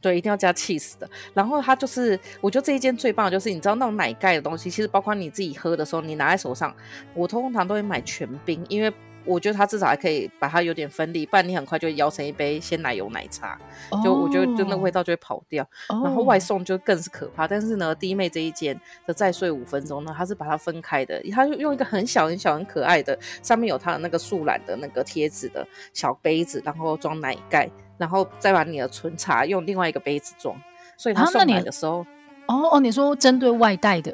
[0.00, 1.08] 对，一定要加 cheese 的。
[1.34, 6.74] 然后它就是，我觉得这一间最棒的就是，你知道那种奶盖的东西，其实包括你自己喝的时候，你拿在手上，
[7.14, 8.92] 我通常都会买全冰，因为
[9.24, 13.58] 我觉得它至少还可以把它有点分离，不然你很快就会摇成一杯鲜奶油奶茶，
[14.04, 15.68] 就我觉得就那味道就会跑掉。
[15.88, 16.06] Oh.
[16.06, 17.48] 然后外送就更是可怕。
[17.48, 27.68] 但是呢，弟妹这一间的再睡五分钟呢，它是把它分开的，它就用一个很小很小很可爱的，上面有它的那个树懒的那个贴纸的小杯子，然后装奶盖。
[27.98, 30.56] 然后再把你的纯茶用另外一个杯子装，
[30.96, 32.06] 所以他送来的时候，
[32.46, 34.12] 哦哦，你说针对外带的，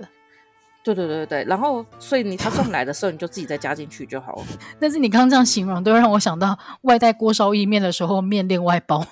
[0.82, 4.44] 对对对对，然后所以你他送来的时候，你就自己再加进去就好了。
[4.80, 9.04] 但是你刚刚这样形容，都让我想到外带锅烧意面的时候，面另外包。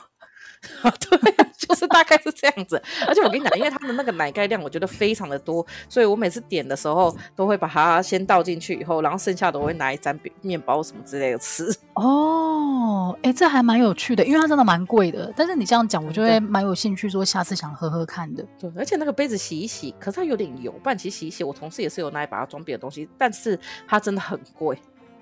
[0.83, 2.81] 对，就是大概是这样子。
[3.09, 11.75] 而且我跟你讲，因为他的那个奶盖量，我觉得非常的多，所以我每次点的时候都会把它先倒进去，以后然后剩下的我会拿一沾面包什么之类的吃。
[11.97, 15.33] 哦，哎，这还蛮有趣的，因为它真的蛮贵的。
[15.35, 18.45] 但是你这样讲，我就会蛮有兴趣，说下次想喝喝看的。
[18.59, 24.79] 对，而且那个杯子洗一洗，可是它有点油，不然其实洗一洗，我同事也是有拿来把它装别的东西，但是它真的很贵。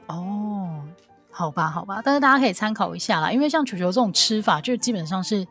[0.09, 0.83] 哦。
[1.31, 5.47] 好吧，好吧，但是大家可以参考一下啦，因为像球球这种吃法，就基本上是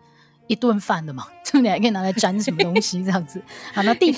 [0.48, 3.42] 一顿饭的嘛， 就你还可以拿来沾什么东西这样子。
[3.74, 4.14] 好，那第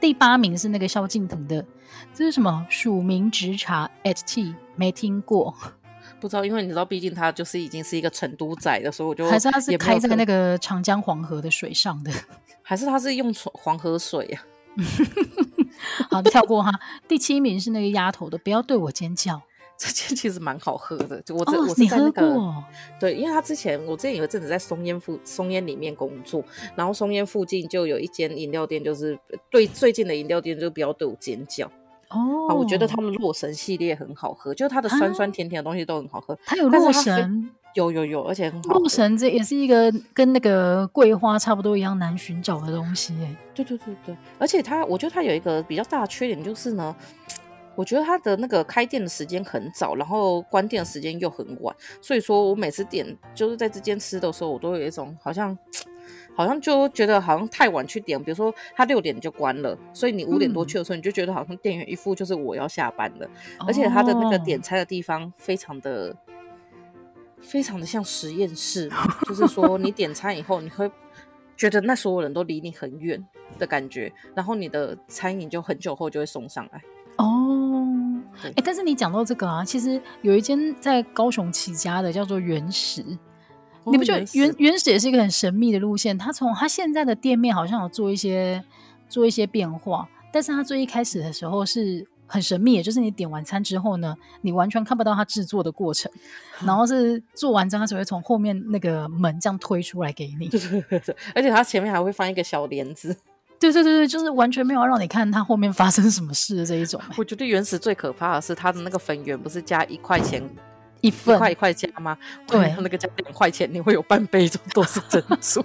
[0.00, 1.64] 第八名是那个萧敬腾的，
[2.12, 2.66] 这是什么？
[2.68, 5.54] 署名直茶 at tea，没听过，
[6.20, 12.10] 不知道，因为你知道，毕竟他就是已经是一个成都仔的，所以我就还是他是开在那个长江黄河的水上的，
[12.62, 14.50] 还是他是用黄河水呀、啊？
[16.10, 16.72] 好，跳过哈。
[17.06, 19.40] 第七名是那个丫头的，不要对我尖叫。
[19.78, 22.36] 这间其实蛮好喝的，就我这、哦、我是在那个
[23.00, 26.44] 对，因为他之前我之前有一阵子在松烟附松烟里面工作，
[26.76, 29.18] 然后松烟附近就有一间饮料店，就是
[29.50, 31.66] 对最近的饮料店就不要对我尖叫
[32.10, 32.54] 哦、啊。
[32.54, 36.38] 我觉得他们洛神系列很好喝，就是它的酸酸甜甜的东西都很好喝。
[36.44, 38.78] 它有洛神，有有有，而且很好喝。
[38.78, 43.36] 洛神这也是一个跟那个桂花差不多一样难寻找的东西哎。
[43.52, 46.94] 对对对对，而且它我觉得它有一个比较大的缺点就是呢。
[47.74, 55.56] 我觉得他的那个开店的时间很早，然后关店的时间又很晚，所以说我每次点就是在这间吃的时候，我都有一种好像，
[56.34, 58.22] 好像就觉得好像太晚去点。
[58.22, 63.26] 比如说他六点就关了，所以你五点多去的时候，你就觉得好像店员一副就是我要下班了，
[63.58, 66.16] 嗯、而且他的那个点餐的地方非常的，哦、
[67.40, 68.90] 非常的像实验室，
[69.26, 70.90] 就是说你点餐以后，你会
[71.56, 73.24] 觉得那所有人都离你很远
[73.58, 76.82] 的感觉，然后你的餐饮就很久后就会送上来。
[77.16, 77.86] 哦，
[78.42, 83.02] 哎、欸，但是你讲到这个啊，其实有一间在高雄起家的叫做原始，
[83.84, 86.16] 哦、你不觉得原原始也是一个很神秘的路线？
[86.16, 88.62] 他从他现在的店面好像有做一些
[89.08, 96.10] 做一些变化，但是他最一开始的时候是很神秘，也就是你点完餐之后呢，你完全看不到它制作的过程，
[96.64, 100.48] 然后是做完之后它只会从后面那个门这样推出来给你，
[101.34, 103.14] 而且它前面还会放一个小帘子。
[103.70, 107.00] 对对对对，就是完全没有让你看它后面发生什么事的这一种。
[107.16, 110.42] 我觉得原始最可怕的是它的那个粉圆，不是加一块钱
[111.00, 112.18] 一份，一块一块加吗？
[112.46, 115.64] 对，那个加两块钱，你会有半杯都是珍珠。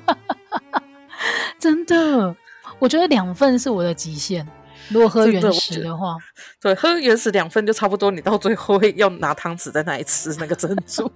[1.58, 2.36] 真的，
[2.78, 4.48] 我觉得两份是我的极限。
[4.90, 6.16] 如果喝原始的话，
[6.62, 11.12] 对，喝原始两份就差不多，你到最后会要拿汤匙在那里吃那个珍珠，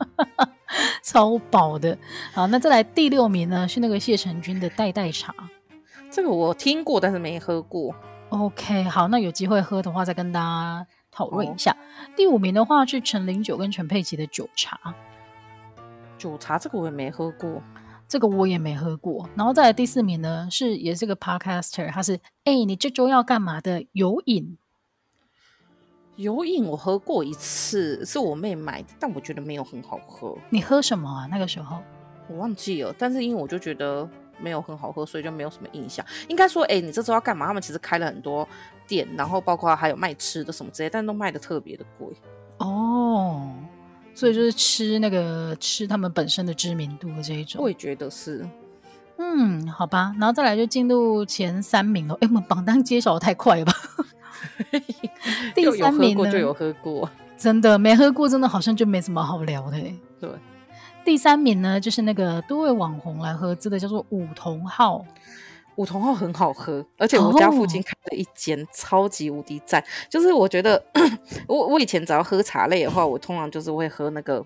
[1.04, 1.96] 超饱的。
[2.34, 5.34] 好，那再来第六名呢，是那个谢成军的代代茶。
[6.12, 7.96] 这个我听过，但是没喝过。
[8.30, 11.72] OK，好，那有机会喝的话，再跟大家讨论一下。
[11.72, 11.78] 哦、
[12.18, 14.78] 第五名的话是陈零九跟陈佩琪的酒茶。
[16.18, 17.62] 酒茶这个我也没喝过，
[18.10, 19.30] 这个我也没喝过。
[19.36, 23.86] 然后再来第四名呢，是也是个 Podcaster，他是哎，你这周要干嘛的？
[23.94, 24.58] 有饮，
[26.18, 30.38] 有饮我喝过一次，是我妹买的，但我觉得没有很好喝。
[30.50, 31.28] 你喝什么啊？
[31.32, 31.78] 那个时候
[32.28, 34.10] 我忘记了，但是因为我就觉得。
[34.42, 36.06] 没有很好喝，所以就没有什么印象。
[36.28, 37.46] 应该说，哎，你这周要干嘛？
[37.48, 38.48] 他们其实开了很多
[38.88, 42.08] 店，然后包括还有卖吃的什么之类，但都卖的特别的贵。
[42.58, 43.50] 哦，
[44.14, 47.62] 所以就是吃那个吃他们本身的知名度的这一种。
[47.62, 48.48] 我也觉得是。
[49.18, 52.16] 嗯，好吧，然后再来就进入前三名了。
[52.22, 53.74] 哎，我们榜单揭晓的太快了吧？
[55.54, 56.32] 第三名呢？
[56.32, 59.80] 就有喝过，真的没喝过，真的好像就没什么好聊的。
[60.20, 60.30] 对。
[61.04, 65.06] 第三名呢，就是那个多位网红来合资的，叫做五同号。
[65.78, 69.84] 五同号很好喝，而且我家附近开了一间超级无敌赞。
[70.10, 70.84] 就是我觉得，
[71.48, 74.46] 我我以前只要喝茶类的话，我通常就是会喝那个。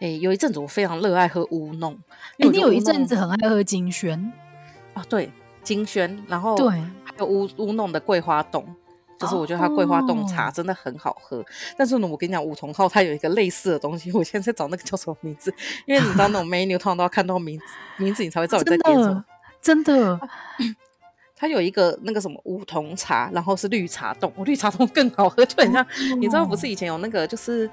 [0.00, 1.98] 哎，有一阵子我非常热爱喝乌弄。
[2.38, 4.32] 哎，你有一阵子很爱喝金萱
[4.92, 5.02] 啊？
[5.08, 8.64] 对，金萱，然后对，还有乌乌弄的桂花冻。
[9.20, 11.44] 就是我觉得它桂花冻茶真的很好喝，哦、
[11.76, 15.52] 但是呢，我跟你讲，五桐号它有一个类似的东西， 我现在在找那个叫什么名字，
[15.84, 17.64] 因为你知道那种 menu 通常都要看到名字，
[17.98, 19.22] 名字你才会知道你在点什么。
[19.60, 20.20] 真的，真的
[21.36, 25.86] 它有一个那个什么五桐茶，然后是绿茶冻，我绿茶冻 更好喝，就很像、哦、
[26.18, 26.66] 你知道不是。
[26.66, 27.70] 以前有那个就是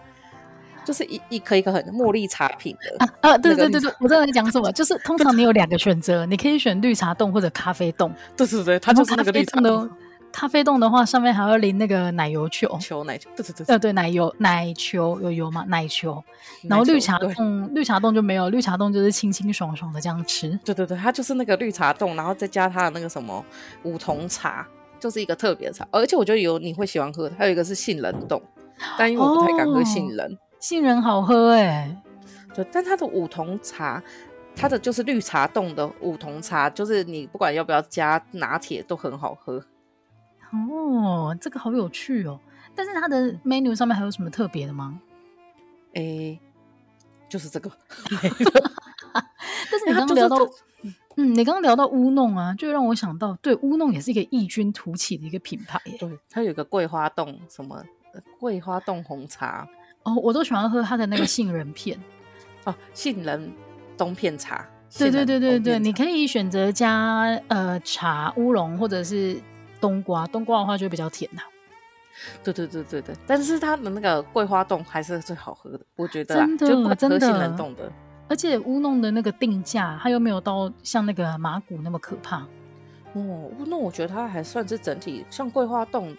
[0.84, 9.90] 就是一一颗一颗很茉莉茶品的啊啊，对对对对，我知道你在讲什么，就是 通常你有两个选择，你可以选绿茶冻或者咖啡冻，对对对，它就是那个绿茶冻。
[10.32, 15.66] 咖啡冻的话，上面还要淋那个奶油球，球奶球，对对对，呃对，奶油奶球有油吗？
[15.68, 16.24] 奶球，
[16.64, 20.60] 然后绿茶冻，绿茶冻就没有，绿茶冻就是清清爽爽的这样吃。
[20.64, 23.44] 对对对，它就是那个绿茶冻，然后再加它的那个什么
[23.84, 24.68] 五桐茶，
[25.00, 28.40] 就是一个特别茶，而且我觉得有你会喜欢喝的，还有一个是杏仁冻，
[28.98, 31.98] 但因为我不太敢喝杏仁，哦、杏仁好喝哎、欸，
[32.54, 34.04] 对，但它的五桐茶，
[34.56, 39.64] 它的就是绿茶冻的五桐茶，就是你不管要不要加拿铁都很好喝。
[40.52, 42.40] 哦，这个好有趣哦，
[42.76, 45.00] 但是它的 menu 上面还有什么特别的吗？
[45.94, 46.40] 诶、欸，
[47.30, 47.72] 就是这个。
[49.70, 50.38] 但是你刚刚聊到。
[51.20, 55.98] 嗯，你刚刚聊到乌弄啊，就让我想到，对，乌弄也是一个异军突起的一个品牌耶。
[56.00, 57.84] 对，它有个桂花冻什么
[58.40, 59.68] 桂花冻红茶
[60.04, 62.00] 哦，我都喜欢喝它的那个杏仁片
[62.66, 63.52] 哦，杏仁
[63.98, 64.64] 冬片茶。
[64.96, 69.42] 对对对对对，你可以选择加呃茶乌龙或者是
[69.80, 71.48] 冬瓜，冬瓜的话就会比较甜呐、啊。
[72.44, 77.92] 对对对对对，但是它的那个桂花冻还是最好喝的，我觉得真的就真的杏仁冻的。
[78.28, 82.40] 而且乌弄的那个定价，它又没有到像那个麻古那么可怕。
[83.14, 83.22] 哦，
[83.60, 86.16] 乌弄我觉得它还算是整体，像桂花冻，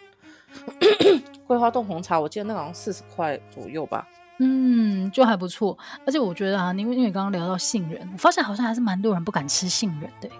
[1.46, 4.06] 桂花冻红茶，我记得那好像四十块左右吧。
[4.38, 5.76] 嗯，就还不错。
[6.06, 10.30] 而且我觉得啊，因为因为刚刚聊到杏仁，我发现好像还是蛮多人不敢吃杏仁的。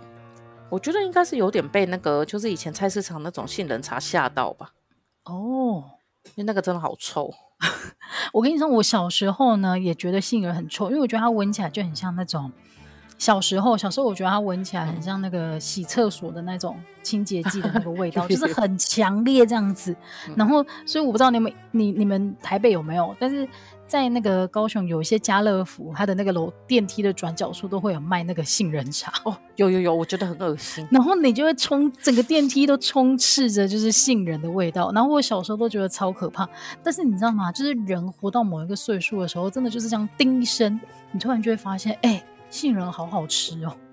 [0.70, 4.70] 我觉得应该是有点被那个，就是以前菜市场那种杏仁茶吓到吧。
[5.24, 5.83] 哦，
[6.26, 7.33] 因为那个真的好臭。
[8.33, 12.52] 我跟你说，我小时候呢也觉得杏仁很臭，因为我觉得它闻起来就很像那种
[13.18, 19.94] 小时候，小时候我觉得它闻起来很像那个洗厕所的那种清洁剂的那个味道， 就是很强烈这样子。
[20.37, 23.46] 然后，所以我不知道你们你你们台北有没有，但是。
[23.88, 30.87] 在那个高雄有一些家乐福，它的那个楼电梯的转角处都会有卖那个杏仁茶哦，有有有，我觉得很恶心。
[30.90, 36.46] 然后你就会充整个电梯都充斥着就是杏仁的味道，然后我小时候都觉得超可怕。
[36.83, 37.50] 但是你知道吗？
[37.50, 40.78] 就是人活到某一个岁数的时候，真的就是这样叮一声，
[41.11, 43.74] 你突然就会发现，哎、欸，杏仁好好吃哦。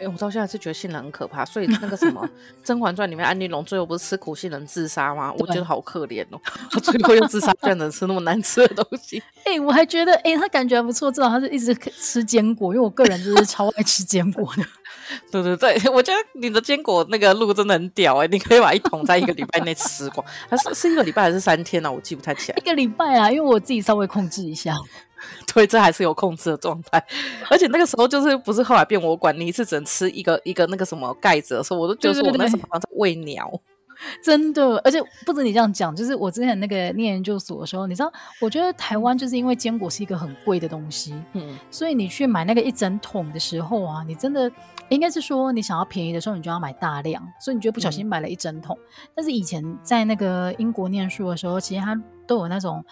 [0.00, 2.26] 哎，我到现在是觉得杏仁很可怕，所以那个什么
[2.64, 5.30] 《甄嬛传》里面安陵容最后不是吃苦杏仁自杀吗？
[5.36, 6.40] 我觉得好可怜哦，
[6.70, 9.22] 她最后又自杀，居然能吃那么难吃的东西。
[9.44, 14.64] 哎、欸，我还觉得，哎、欸，他感觉还不错，至少她是一直吃坚果，因为我个人就是超爱吃坚果的。
[15.30, 21.92] 对对对，我觉得你的坚果那个路真的很屌哎，你可以把一桶在一个礼拜内吃光，还是是一个礼拜还是三天呢、啊？
[21.92, 22.58] 我记不太起来。
[22.58, 24.74] 一个礼拜啊，因为我自己稍微控制一下。
[25.52, 27.04] 对，这还是有控制的状态，
[27.50, 33.50] 而且那个时候就是不是后来变我管你一次只能吃一个一个那个什么盖子的时候，我都觉得我那时候好像在喂鸟，
[34.24, 34.78] 真的。
[34.78, 44.50] 而且不止你这样讲，就是我之前那个念研究所的时候，你知道，我觉得台湾就是因为坚果是一个很贵的东西，嗯，所以你去买那个一整桶的时候啊，你真的
[44.88, 48.76] 应该是说你想要便宜的时候，你就要买大量，所以你就不小心买了一整桶。
[48.78, 51.94] 嗯、但是以前在那个英国念书的时候，其实它
[52.26, 52.82] 都有那种。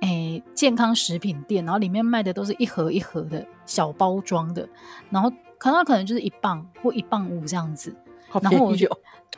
[0.00, 4.68] 诶，健康食品店，然后里面卖的都是一盒一盒的小包装的，
[5.10, 7.94] 然后可能可能就是一磅或一磅五这样子，
[8.42, 8.86] 然后我就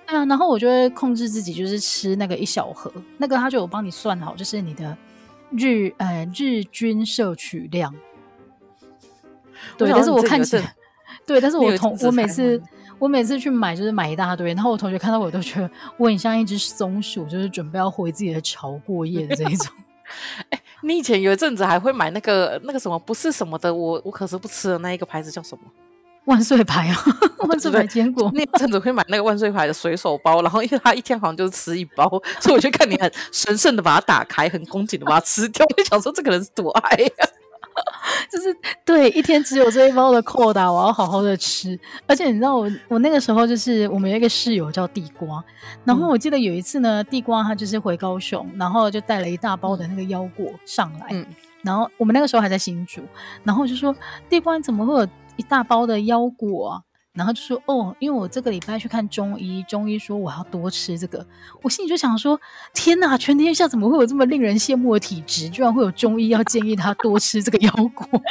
[0.06, 4.96] 对啊，然后我就会控制自己，就是吃那个一小盒，那个他就有帮你算好，就是你的
[5.50, 7.94] 日呃日均摄取量。
[9.76, 10.74] 对，但是我看起来，
[11.26, 12.60] 对，但是 我同我每次
[12.98, 19.72] 我每次去买就是买一大堆，然后我同学看到我都觉得我很像一只松鼠，就是准备要回自己的巢过夜的这一种。
[20.50, 25.64] 哎，你以前有一阵子还会买那个那个什么不是什么的，我我可是不吃的那一个牌子叫什么？
[26.24, 27.04] 万岁牌啊！
[27.48, 28.30] 万岁牌坚果。
[28.34, 32.06] 那阵子会买那个万岁牌的水手包，然后因为他一天好像就是吃一包，
[32.38, 35.64] 所以我就看你很神圣的把它打开，很恭敬的把它吃掉。
[35.64, 37.24] 我就想说这个人是多爱呀、啊。
[38.30, 41.78] 就是对，一天只有这一包的扣打，我要好好的吃。
[42.06, 45.42] 而且你知道我，我那个时候就是我们有一个室友叫地瓜，
[45.84, 51.26] 然后我记得有一次呢，地瓜他就是回高雄，然后就带了一大包的那个腰果上来，嗯、
[51.62, 53.02] 然后我们那个时候还在新竹，
[53.44, 53.94] 然后我就说
[54.28, 56.82] 地瓜你怎么会有一大包的腰果啊？
[57.18, 61.26] 然后就说哦，因为我这个礼拜去看中医，中医说我要多吃这个。
[61.60, 62.40] 我心里就想说，
[62.72, 65.48] 天哪，全天下怎么会有这么令人羡慕的体质？
[65.50, 68.08] 居然会有中医要建议他多吃这个腰果。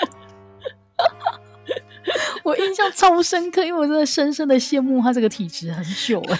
[2.43, 6.39] 我印象超深刻，因为我真的深深的羡慕他这个体质很久了。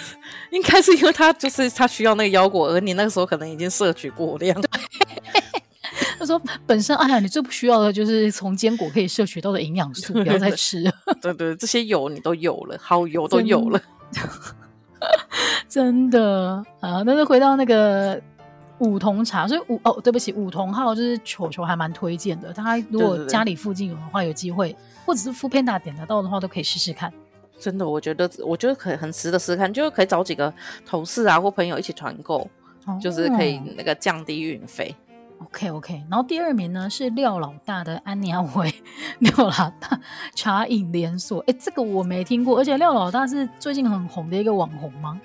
[0.52, 4.58] 应该是因为他就是他需要那个腰果，而你那个时候可能已经摄取过量。
[6.20, 10.92] 他说：“本身哎呀，你最不需要的就是从坚果可以摄取到的营养素，不要再吃了。
[11.22, 13.80] 对对，这些油你都有了，好油都有了，
[15.70, 17.04] 真的啊。
[17.06, 18.20] 但是回到那个
[18.80, 22.52] 五桐茶，所以五哦，对不起，五桐号就是球球还蛮推荐的。
[22.52, 27.14] 大家如果家里附近有的话，有机会，或者是 foodpanda 点得到的话，都可以试试看。
[27.60, 30.52] 真的，我觉得我觉得可以很值得试试看，就是可以找几个
[30.86, 32.48] 同事啊或朋友一起团购，
[32.86, 34.96] 哦、就是可以那个降低运费。”
[35.40, 38.74] OK OK，然后第二名呢是廖老大的安妮亚威
[39.20, 40.00] 廖老大
[40.36, 45.20] 茶饮连锁，哎，这个我没听过，而且廖老大是最近很红的一个网红吗？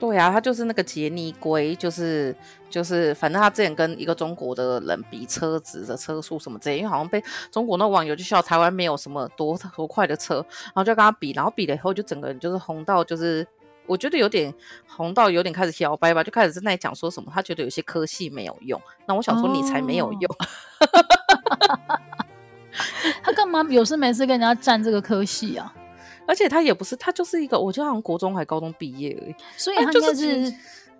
[0.00, 2.34] 对啊，他就是那个杰尼龟，就是
[2.68, 7.22] 就是，反正他之前跟一个中国的人比车子的车速什么之类，因为好像被
[7.52, 13.46] 中国那网友就笑台湾没有什么多多快的车，然后就跟他比，然后比了以后就整个人就是红到，就是
[13.92, 14.52] 我觉得有点
[14.86, 20.36] 红到有点开始摇摆吧，就开始在那里讲说什么，他觉得有些科系没有用，那我想说你才没有用，
[20.80, 21.98] 哦、
[23.22, 25.74] 他干嘛有事没事跟人家占这个科系啊？
[26.26, 30.54] 而且他也不是，他就是一个，我觉得好像国中还高中毕业而已，所以他应该是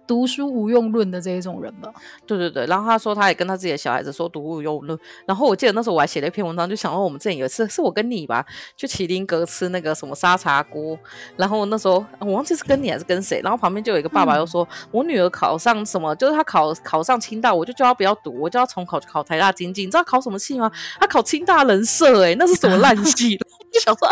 [0.07, 1.93] 读书无用论的这一种人吧？
[2.27, 8.45] 对对对，然后他说他也跟他自己的小孩子说读书无用论，然后我记得那时候我还写了一篇文章，就想到我们之前有一次是我跟你吧，
[8.77, 10.99] 去麒麟阁吃那个什么沙茶锅，
[11.37, 20.71] 然后那时候我忘记是跟你还是跟谁，然后旁边就有一个爸爸又说、嗯、我女儿考上什么，就是她考考上清大，我就叫她不要读，我叫她重考考台大经济，你知道考什么系吗？
[21.01, 23.37] 她考清大人社、欸，哎，那是什么烂系？
[23.73, 24.09] 就想说。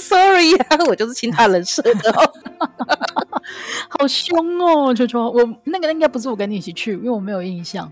[0.00, 2.12] Sorry 啊， 我就是清大人设的，
[3.88, 7.90] 好凶哦，球球，我那个应该不是我跟你一起去，因为我没有印象。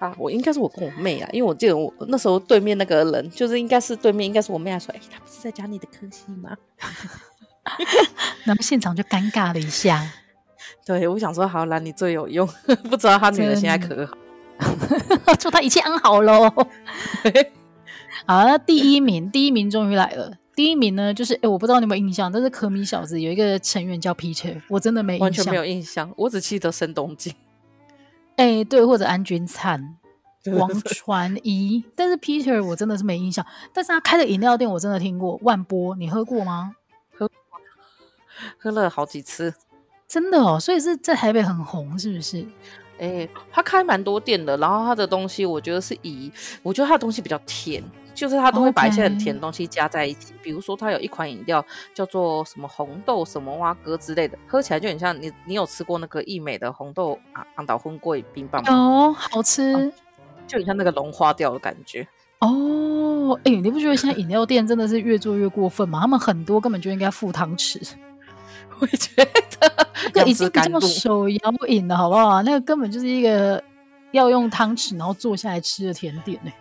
[0.00, 6.50] 啊，我应该是我跟我妹啊，因为我记得我那时候对面那个人，就是应该是对面，应该是我妹，啊说，哎、欸，他不是在讲你的科系吗？
[8.44, 10.04] 然后现场就尴尬了一下。
[10.84, 12.46] 对，我想说，好啦，你最有用，
[12.90, 14.06] 不知道他女儿现在可
[15.24, 16.50] 好，祝他一切安好喽。
[18.26, 20.32] 好，那第一名，第一名终于来了。
[20.56, 27.34] 第一名呢，就是哎，我不知道你有没有印象，但是可米小子有一个成员叫 Peter，我真的没印象，完全没有印象，我只记得申东京，
[28.36, 29.96] 哎，对，或者安钧灿、
[30.56, 36.76] 王传一，但是 Peter 我真的是没印象，但是他开的饮料店我真的听过，万波，你喝过吗？
[37.16, 37.28] 喝，
[38.58, 39.54] 喝了好几次，
[40.14, 42.46] 真的哦，所以是在台北很红，是不是？
[43.00, 46.30] 哎，他开蛮多店的，然后他的东西我觉得是以，
[46.62, 47.82] 我觉得他的东西比较甜。
[48.14, 58.72] 就是他都会把一些很甜的东西加在一起.比如说他有一款饮料叫做什么红豆什么蛙哥之类的，喝起来就很像你，你有吃过那个益美的红豆啊，昂岛婚桂冰棒吗？
[58.72, 59.90] 哦，好吃，啊，
[60.46, 62.06] 就很像那个融化掉的感觉。
[62.38, 65.98] 哦，哎，你不觉得现在饮料店真的是越做越过分吗？
[66.02, 67.82] 他们很多根本就应该附汤匙。
[68.78, 71.38] 我觉得那个已经这么手摇
[71.68, 72.42] 饮了，好不好？
[72.42, 73.62] 那个根本就是一个
[74.12, 76.54] 要用汤匙然后坐下来吃的甜点呢，欸。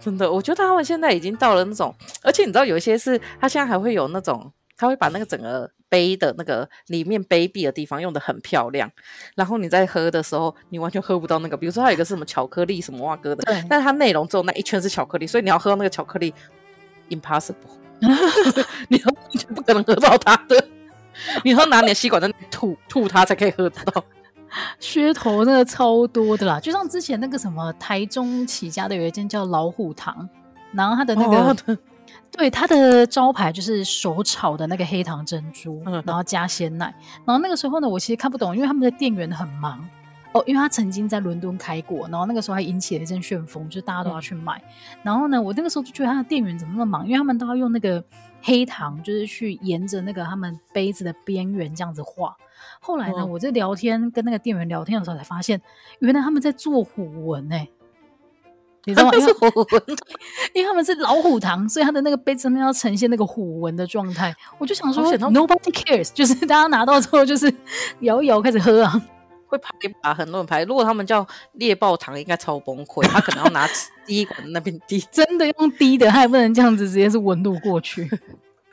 [0.00, 8.90] 真的，我觉得他们现在已经到了那种，而且你知道，有一些是他现在还会有那种，他会把那个整个杯的那个里面杯壁的地方用的很漂亮，
[9.34, 11.56] 然后你在喝的时候，你完全喝不到那个。
[11.56, 16.32] 比如说，它有一个是什么巧克力什么哇哥的，对，但是它内容只有那一圈是巧克力，所以你要喝到那个巧克力
[17.08, 17.54] ，impossible，
[18.88, 20.68] 你完全不可能喝到它的，
[21.44, 24.04] 你要拿你的吸管在吐 吐它才可以喝得到。
[24.80, 30.26] 噱头那个超多的啦，就像之前那个什么台中起家的有一间叫老虎堂，
[30.72, 31.78] 然后它的那个、哦、
[32.30, 36.94] 对它的招牌就是手炒的那个黑糖珍珠，然后加鲜奶。
[37.24, 39.84] 然后那个时候呢，我其实看不懂，因为他们的店员很忙
[40.32, 44.56] 哦，因为他曾经在伦敦开过，然后那个时候还引起了一阵旋风，就是大家都要去买。
[44.58, 48.02] 嗯、然后呢，我那个时候就觉得他的店员怎么那么忙，因为他们都要用那个
[48.46, 52.36] 黑糖，就是去沿着那个他们杯子的边缘这样子画。
[52.80, 55.60] 后来呢，哦、我在聊天跟那个店员聊天的时候才发现，
[55.98, 57.68] 原来他们在做虎纹呢、欸。
[58.84, 59.18] 你知道吗？
[59.18, 59.82] 因为 虎纹，
[60.54, 64.32] 因为他们是老虎糖，所以他的那个杯子上面要呈现那个虎纹的状态。
[64.58, 67.52] 我就想说，Nobody cares，就是大家拿到之后就是
[68.02, 69.02] 摇一摇开始喝啊，
[69.46, 69.70] 会排
[70.02, 70.64] 把很多人排。
[70.64, 73.68] 如果他们叫猎豹糖，应该超崩溃，他可能要拿
[74.06, 78.08] 滴管那边滴，真的用滴的，他也不能这样子直接是温度过去。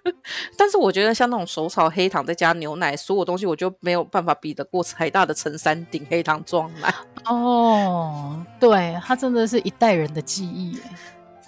[0.58, 6.94] 但是我觉得像那种手炒黑糖再加牛奶，所有东西我就没有办法比得过台大的陈山顶黑糖撞奶
[7.24, 8.46] 哦。
[8.60, 10.78] 对，它真的是一代人的记忆，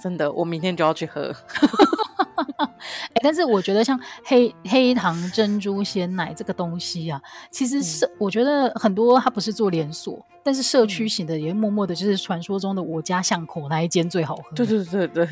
[0.02, 1.36] 真的，我明天就要去喝。
[2.18, 14.56] 欸、 但是我觉得像黑黑糖珍珠鲜奶这个东西啊，其实是、嗯、我觉得很多它不是做连锁，但是社区型的也默默的就是传说中的我家巷口那一间最好喝。
[14.56, 15.28] 对对对对。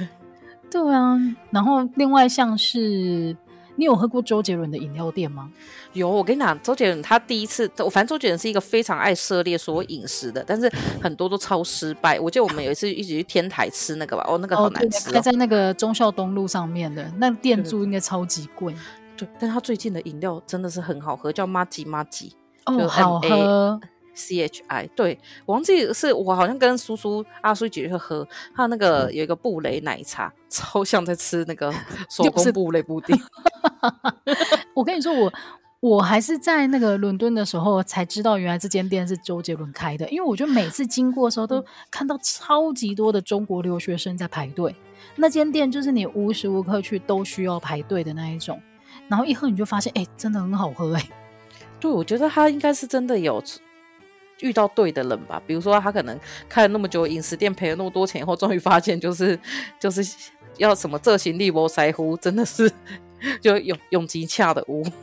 [0.72, 1.16] 对啊，
[1.52, 3.38] 然后另外像是
[3.76, 5.50] 你有喝过周杰伦的饮料店吗？
[5.94, 10.72] 有，我跟你讲，周杰伦他第一次，我反正周杰伦是一个非常爱涉猎所有饮食的，但是
[11.02, 12.20] 很多都超失败。
[12.20, 18.76] 我记得我们有一次一起去天台吃那个吧，哦，那个好难吃，哦，开在那个忠孝东路上面的，那店租应该超级贵。
[19.16, 23.80] 对，但他最近的饮料真的是很好喝，叫麻吉麻吉，哦，好喝。
[24.14, 31.74] C H I，对，我忘记是我好像跟叔叔阿叔姐姐喝，他那个有一个布雷奶茶，超像在吃那个
[32.10, 33.20] 手工布雷布丁。
[34.74, 35.34] 我跟你说，我
[35.80, 44.76] 我还是在那个伦敦的时候才知道，原来这间店是周杰伦开的，因为我觉得每次经过的时候都看到超级多的中国留学生在排队。
[45.16, 48.62] 那间店就是你无时无刻去都需要排队的那一种，
[49.08, 51.10] 然后一喝你就发现，哎、欸，真的很好喝、欸，哎。
[51.80, 53.42] 对，我觉得他应该是真的有
[54.42, 55.42] 遇到对的人吧。
[55.46, 56.18] 比如说他可能
[56.48, 59.38] 开了那么久饮食店，赔了那么多钱以后，终于发现就是
[59.80, 60.04] 就是
[60.58, 62.72] 要什么这行李波塞乎，真的是
[63.42, 64.84] 就永永吉恰的屋。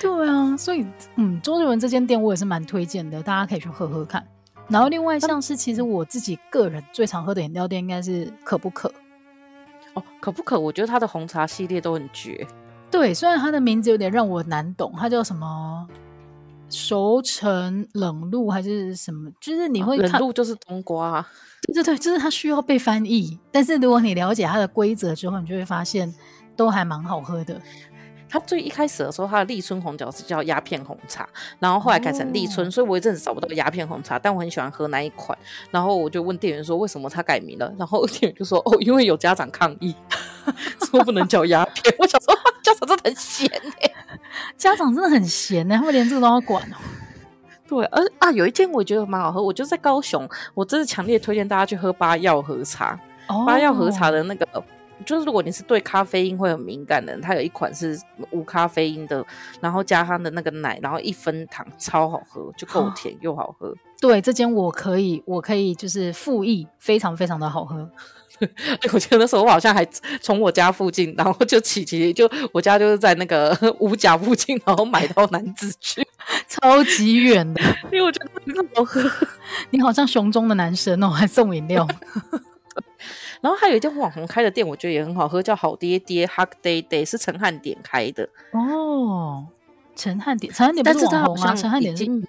[0.00, 0.84] 对啊，所以
[1.16, 4.26] 嗯，周杰伦这间店我也是蛮推荐的，大家可以去喝喝看。
[4.68, 8.92] 然后另外像是其实我自己个人最常喝的饮料店应该是可不可。
[9.94, 10.58] 哦，可不可？
[10.58, 12.46] 我觉得它的红茶系列都很绝。
[12.90, 15.86] 对，虽然它的名字有点让我难懂，它叫什么
[16.72, 19.30] 熟成冷露还是什么？
[19.40, 21.24] 就是你会看，冷露就是冬瓜。
[21.62, 23.38] 对对对，就是它需要被翻译。
[23.52, 26.12] 但是如果你了解它的规则之后，你就会发现
[26.56, 27.60] 都还蛮好喝的。
[28.28, 35.38] 它最一开始的时候，它的立春红酒是叫鸦片红茶，然后后来改成立春，哦、所以我一阵子找不到鸦片红茶，但我很喜欢喝那一款。
[35.70, 37.70] 然后我就问店员说，为什么它改名了？
[37.78, 39.94] 然后 店员就说，哦，因为有家长抗议，
[40.90, 41.94] 说不能叫鸦片。
[41.98, 43.48] 我想说，家长真的很闲
[43.80, 43.92] 哎，
[44.56, 46.76] 家长真的很闲哎，他们连这个都要管哦。
[47.68, 52.98] 对，而啊，有一间我觉得蛮好喝，我就在高雄，我真的强烈推荐大家去喝八药和茶。
[53.28, 54.46] 哦、八药和茶的那个。
[55.04, 59.24] 就是如果你是对咖啡因会很敏感的人，它有一款是无咖啡因的，
[59.60, 63.74] 然后加它的那个奶，然后一分糖，超好喝，就够甜又好喝。
[64.00, 67.90] 对，这间我可以，我可以就是复议，非常非常的好喝。
[68.92, 69.84] 我记得那时候我好像还
[70.20, 76.06] 从我家附近，然后就骑骑，就我家就是在那个 五甲附近，然后买到男子去，
[76.48, 77.60] 超级远的，
[77.92, 79.02] 因为我觉得很好喝。
[79.70, 81.86] 你好像熊中的男神哦，还送饮料。
[83.40, 88.28] 然后还有一间网红开的店，我觉得也很好喝，叫好爹爹 Hug Day Day，是陈汉典开的。
[88.52, 89.44] 哦，
[89.96, 91.54] 陈汉典，陈汉典不是网红吗？
[91.54, 92.24] 陈汉典已经，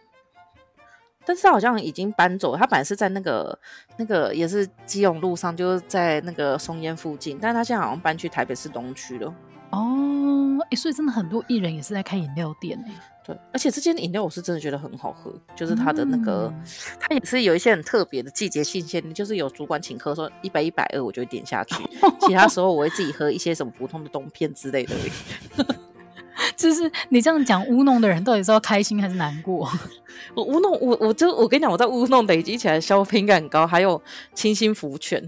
[1.26, 2.58] 但是他好像已经搬走了。
[2.58, 3.58] 他本来是在那个
[3.98, 9.34] 那个也是基隆路上，就是在那个松烟附近，但是他现在好像搬去台北市东区了。
[9.72, 12.92] 哦，哎，所以真的很多艺人也是在开饮料店哎。
[13.26, 16.64] 对，而且这间饮料我是真的觉得很好喝，就是它的那个，嗯、
[17.00, 21.76] 它也是有一些很特别的季节性限定，就是有主管请客说一百一百二，我就会点下去。
[22.28, 24.94] 其他时候我会自己喝一些什么普通的冬片之类的。
[26.56, 29.70] 就是你这样讲乌弄的人到底是要开心还是难过？
[30.36, 34.02] 我乌弄，我我就我跟你讲，我在乌弄累积起来消费感很高，还有
[34.34, 35.22] 清新福泉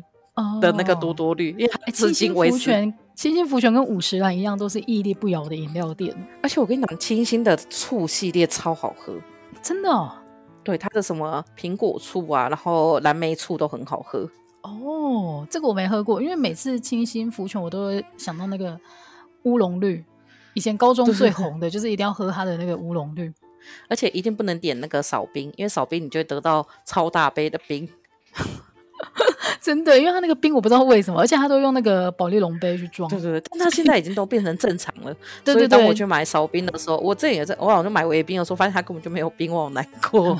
[0.62, 2.94] 的那个多多绿，哦、因为它至今维持。
[3.16, 6.14] 清新福泉跟五十岚一样，都是屹立不摇的饮料店。
[6.44, 9.14] 而且我跟你讲，清新的醋系列超好喝，
[9.62, 10.12] 真的哦。
[10.64, 14.30] 对，它的什么苹果醋啊，然后蓝莓醋都很好喝。
[14.64, 18.78] 哦，这个我没喝过，因为每次清新福泉，我都会想到那个
[19.44, 20.04] 乌龙绿。
[20.56, 23.32] 以前高中最红的就是一定要喝它的那个乌龙绿，
[23.88, 27.88] 而且一定不能点那个少冰，因为少冰你就会得到超大杯的冰。
[29.62, 33.10] 真的，因为他那个冰我不知道为什么，而且他都用那个保利龙杯去装。
[33.10, 35.14] 对对对，但他现在已经都变成正常了。
[35.44, 40.40] 对对对，所以当我去买少冰的时候，我这也在，我好像买微冰的时候，发现他根本就没有冰，我好难过。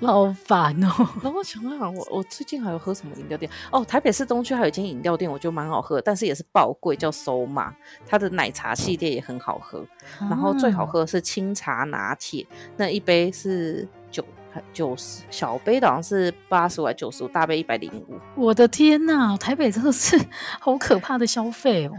[0.06, 0.90] 好烦哦。
[1.22, 3.50] 然后想想，我我最近还有喝什么饮料店？
[3.70, 7.72] 哦，台北市东区还有一间饮料店，我觉得蛮好喝，但是也是爆贵，叫 SOMA。
[8.06, 9.84] 它的奶茶系列也很好喝，
[10.20, 14.24] 嗯、然后最好喝的是清茶拿铁，那一杯是九。
[14.72, 18.18] 九十小杯的好像是八十五还九十五，大杯一百零五。
[18.34, 20.18] 我的天呐，台北真的是
[20.58, 21.92] 好可怕的消费哦！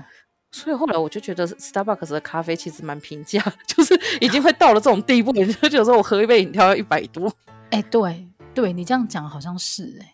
[0.50, 7.32] 所以后来我就觉得 Starbucks 的咖啡其实蛮平价，就是已经会到了这种地步，你就觉得说我喝一杯饮料要一百多。
[7.72, 10.14] 哎、欸，对对，你这样讲好像是哎、欸。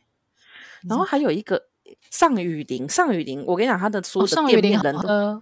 [0.88, 1.62] 然后还有一个
[2.12, 5.42] 上雨林，上雨林，我跟你讲，他的所有的店面人都，哦、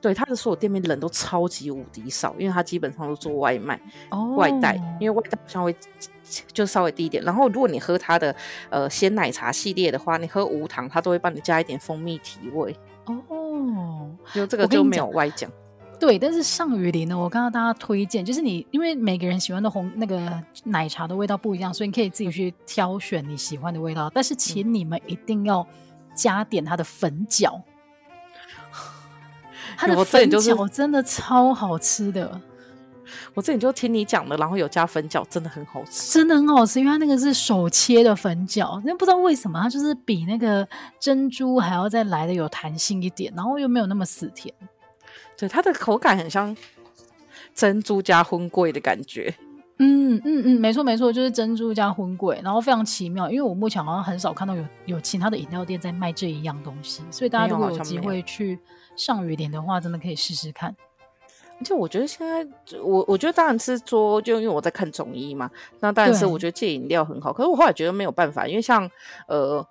[0.00, 5.74] 对他的所有店面人都超级无敌少，因为他基本上都做外卖、哦、外带，因为外带好像会。
[6.52, 8.34] 就稍微低一点，然后如果你喝他的
[8.70, 12.74] 呃鲜奶茶系列的话，你喝无糖，他都会帮你加一点蜂蜜提味
[13.06, 14.16] 哦。
[14.32, 15.50] 就这个就没有外讲。
[16.02, 24.10] 对，但是上雨林呢，我刚刚大家推荐，就是你因为每个人喜欢的红那个奶茶的味道不一样，所以你可以自己去挑选你喜欢的味道。
[24.12, 25.64] 但是请你们一定要
[26.12, 27.62] 加点它的粉饺，
[29.78, 32.40] 它的粉饺真的超好吃的。
[33.34, 44.52] 我这里就听你讲的，然后有加粉饺，真的很好吃，真的很好吃，因为它那个是手切的粉饺，那不知道为什么它就是比那个珍珠还要再来的有弹性一点，然后又没有那么死甜，
[45.36, 46.56] 对，它的口感很像
[47.54, 49.34] 珍珠加荤桂的感觉，
[49.78, 58.58] 嗯嗯嗯，没错没错，就是珍珠加荤桂，然后非常奇妙，因为我目前好像很少看到有有其他的饮料店在卖这一样东西，所以大家如果有机会去
[58.96, 60.74] 上雨林的话，真的可以试试看。
[61.58, 62.44] 而且我觉得现在，
[62.82, 67.32] 我我觉得当然是说，就因为我在看中医嘛，那当然是我觉得戒饮料很好。
[67.32, 68.90] 可是我后来觉得没有办法，因为像
[69.28, 69.64] 呃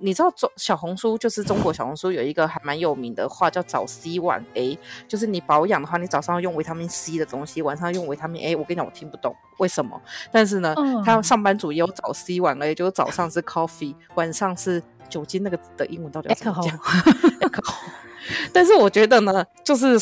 [0.00, 8.56] 你知道中小红书就是中国小红书有一个还蛮有名的话叫早 C 晚 A，就是你保养的话，你早上要用维他命 C 的东西，晚上用维他命 A。
[8.56, 16.78] 我跟你讲，我听不懂为什么，但是呢，嗯、他上班族也有早 C 晚 A，就是早上是 coffee，晚上是酒精，那个的英文到底要怎么讲？
[18.52, 19.96] 但是我觉得呢，就是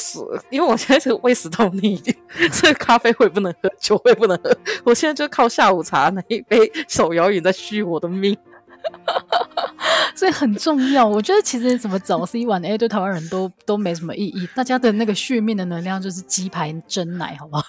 [0.51, 1.97] 因为我现在是胃食道逆，
[2.53, 8.36] 所以咖啡会不能喝，酒会不能喝，我现在就靠下午茶那一杯手摇饮在续我的命。
[10.14, 17.64] 所以很重要，我觉得其实怎么早 C 晚 A 对台湾人都都没什么意义，大家的那个续命的能量就是鸡排蒸奶，好不好？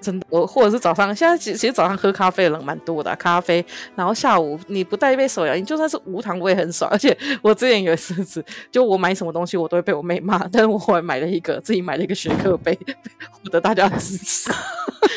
[0.00, 6.88] 真的，我或者是早上，现在其实早上喝咖啡的人蛮多的，咖啡，然后下午你不带一杯手摇饮，就算是无糖我也很爽。
[6.90, 12.78] 而且我之前有一次，就我买什么东西我都会被我妹骂， 但是我后来买了一个自己买了一个雪克杯，
[13.42, 14.50] 获得大家的支持。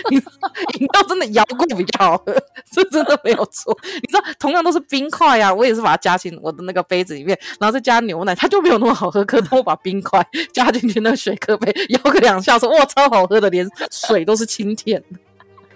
[0.10, 2.34] 你饮料真的摇过比较好喝，
[2.72, 3.78] 这真的没有错。
[3.84, 9.24] 你知道，同样都是冰块呀、我也是把它加进我的那个杯子里面，然后再加牛奶，它就没有那么好喝。
[9.26, 15.20] 可当我把冰块加进去那个雪克杯，摇个两下，说哇，超好喝的，连水都是清甜的。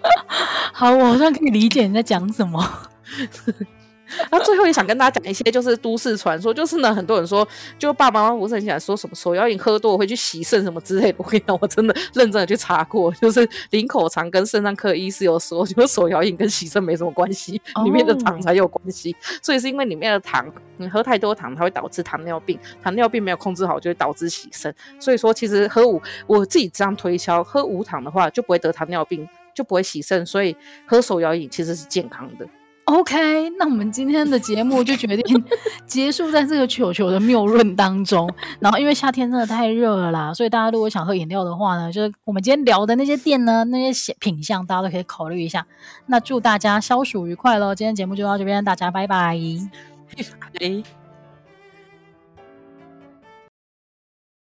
[0.72, 2.88] 好，我好像可以理解你在讲什么。
[4.30, 7.46] 然后最后也想跟大家讲一些，就是都市传说，就是呢，很多人说，
[7.78, 11.16] 就爸爸妈妈不是很喜欢说什么手摇饮喝多会去洗肾什么之类的。
[11.18, 19.12] 我跟你讲，我真的认真的去查过，就是林口长跟肾脏科医师有说，就手摇饮跟洗肾没什么关系，里面的糖才有关系。
[19.12, 19.38] Oh.
[19.42, 20.46] 所以是因为里面的糖，
[20.76, 24.74] 你喝太多糖，它会导致糖尿病，糖尿病没有控制好就会导致洗肾。
[25.00, 32.46] 所以说，其实喝无，我自己这样推销，喝无糖的话就不会得糖尿病，就不会洗肾，所以喝手摇饮其实是健康的。
[32.86, 35.44] OK，那我们今天的节目就决定
[35.86, 38.28] 结束在这个球球的谬论当中。
[38.60, 45.66] 然后，因为夏天真的太热了啦，所以大家如果想喝饮料的话呢，就是我们今天聊的那些店呢，那些品相，大家都可以考虑一下。
[46.06, 47.74] 那祝大家消暑愉快喽！
[47.74, 49.38] 今天节目就到这边，大家拜拜。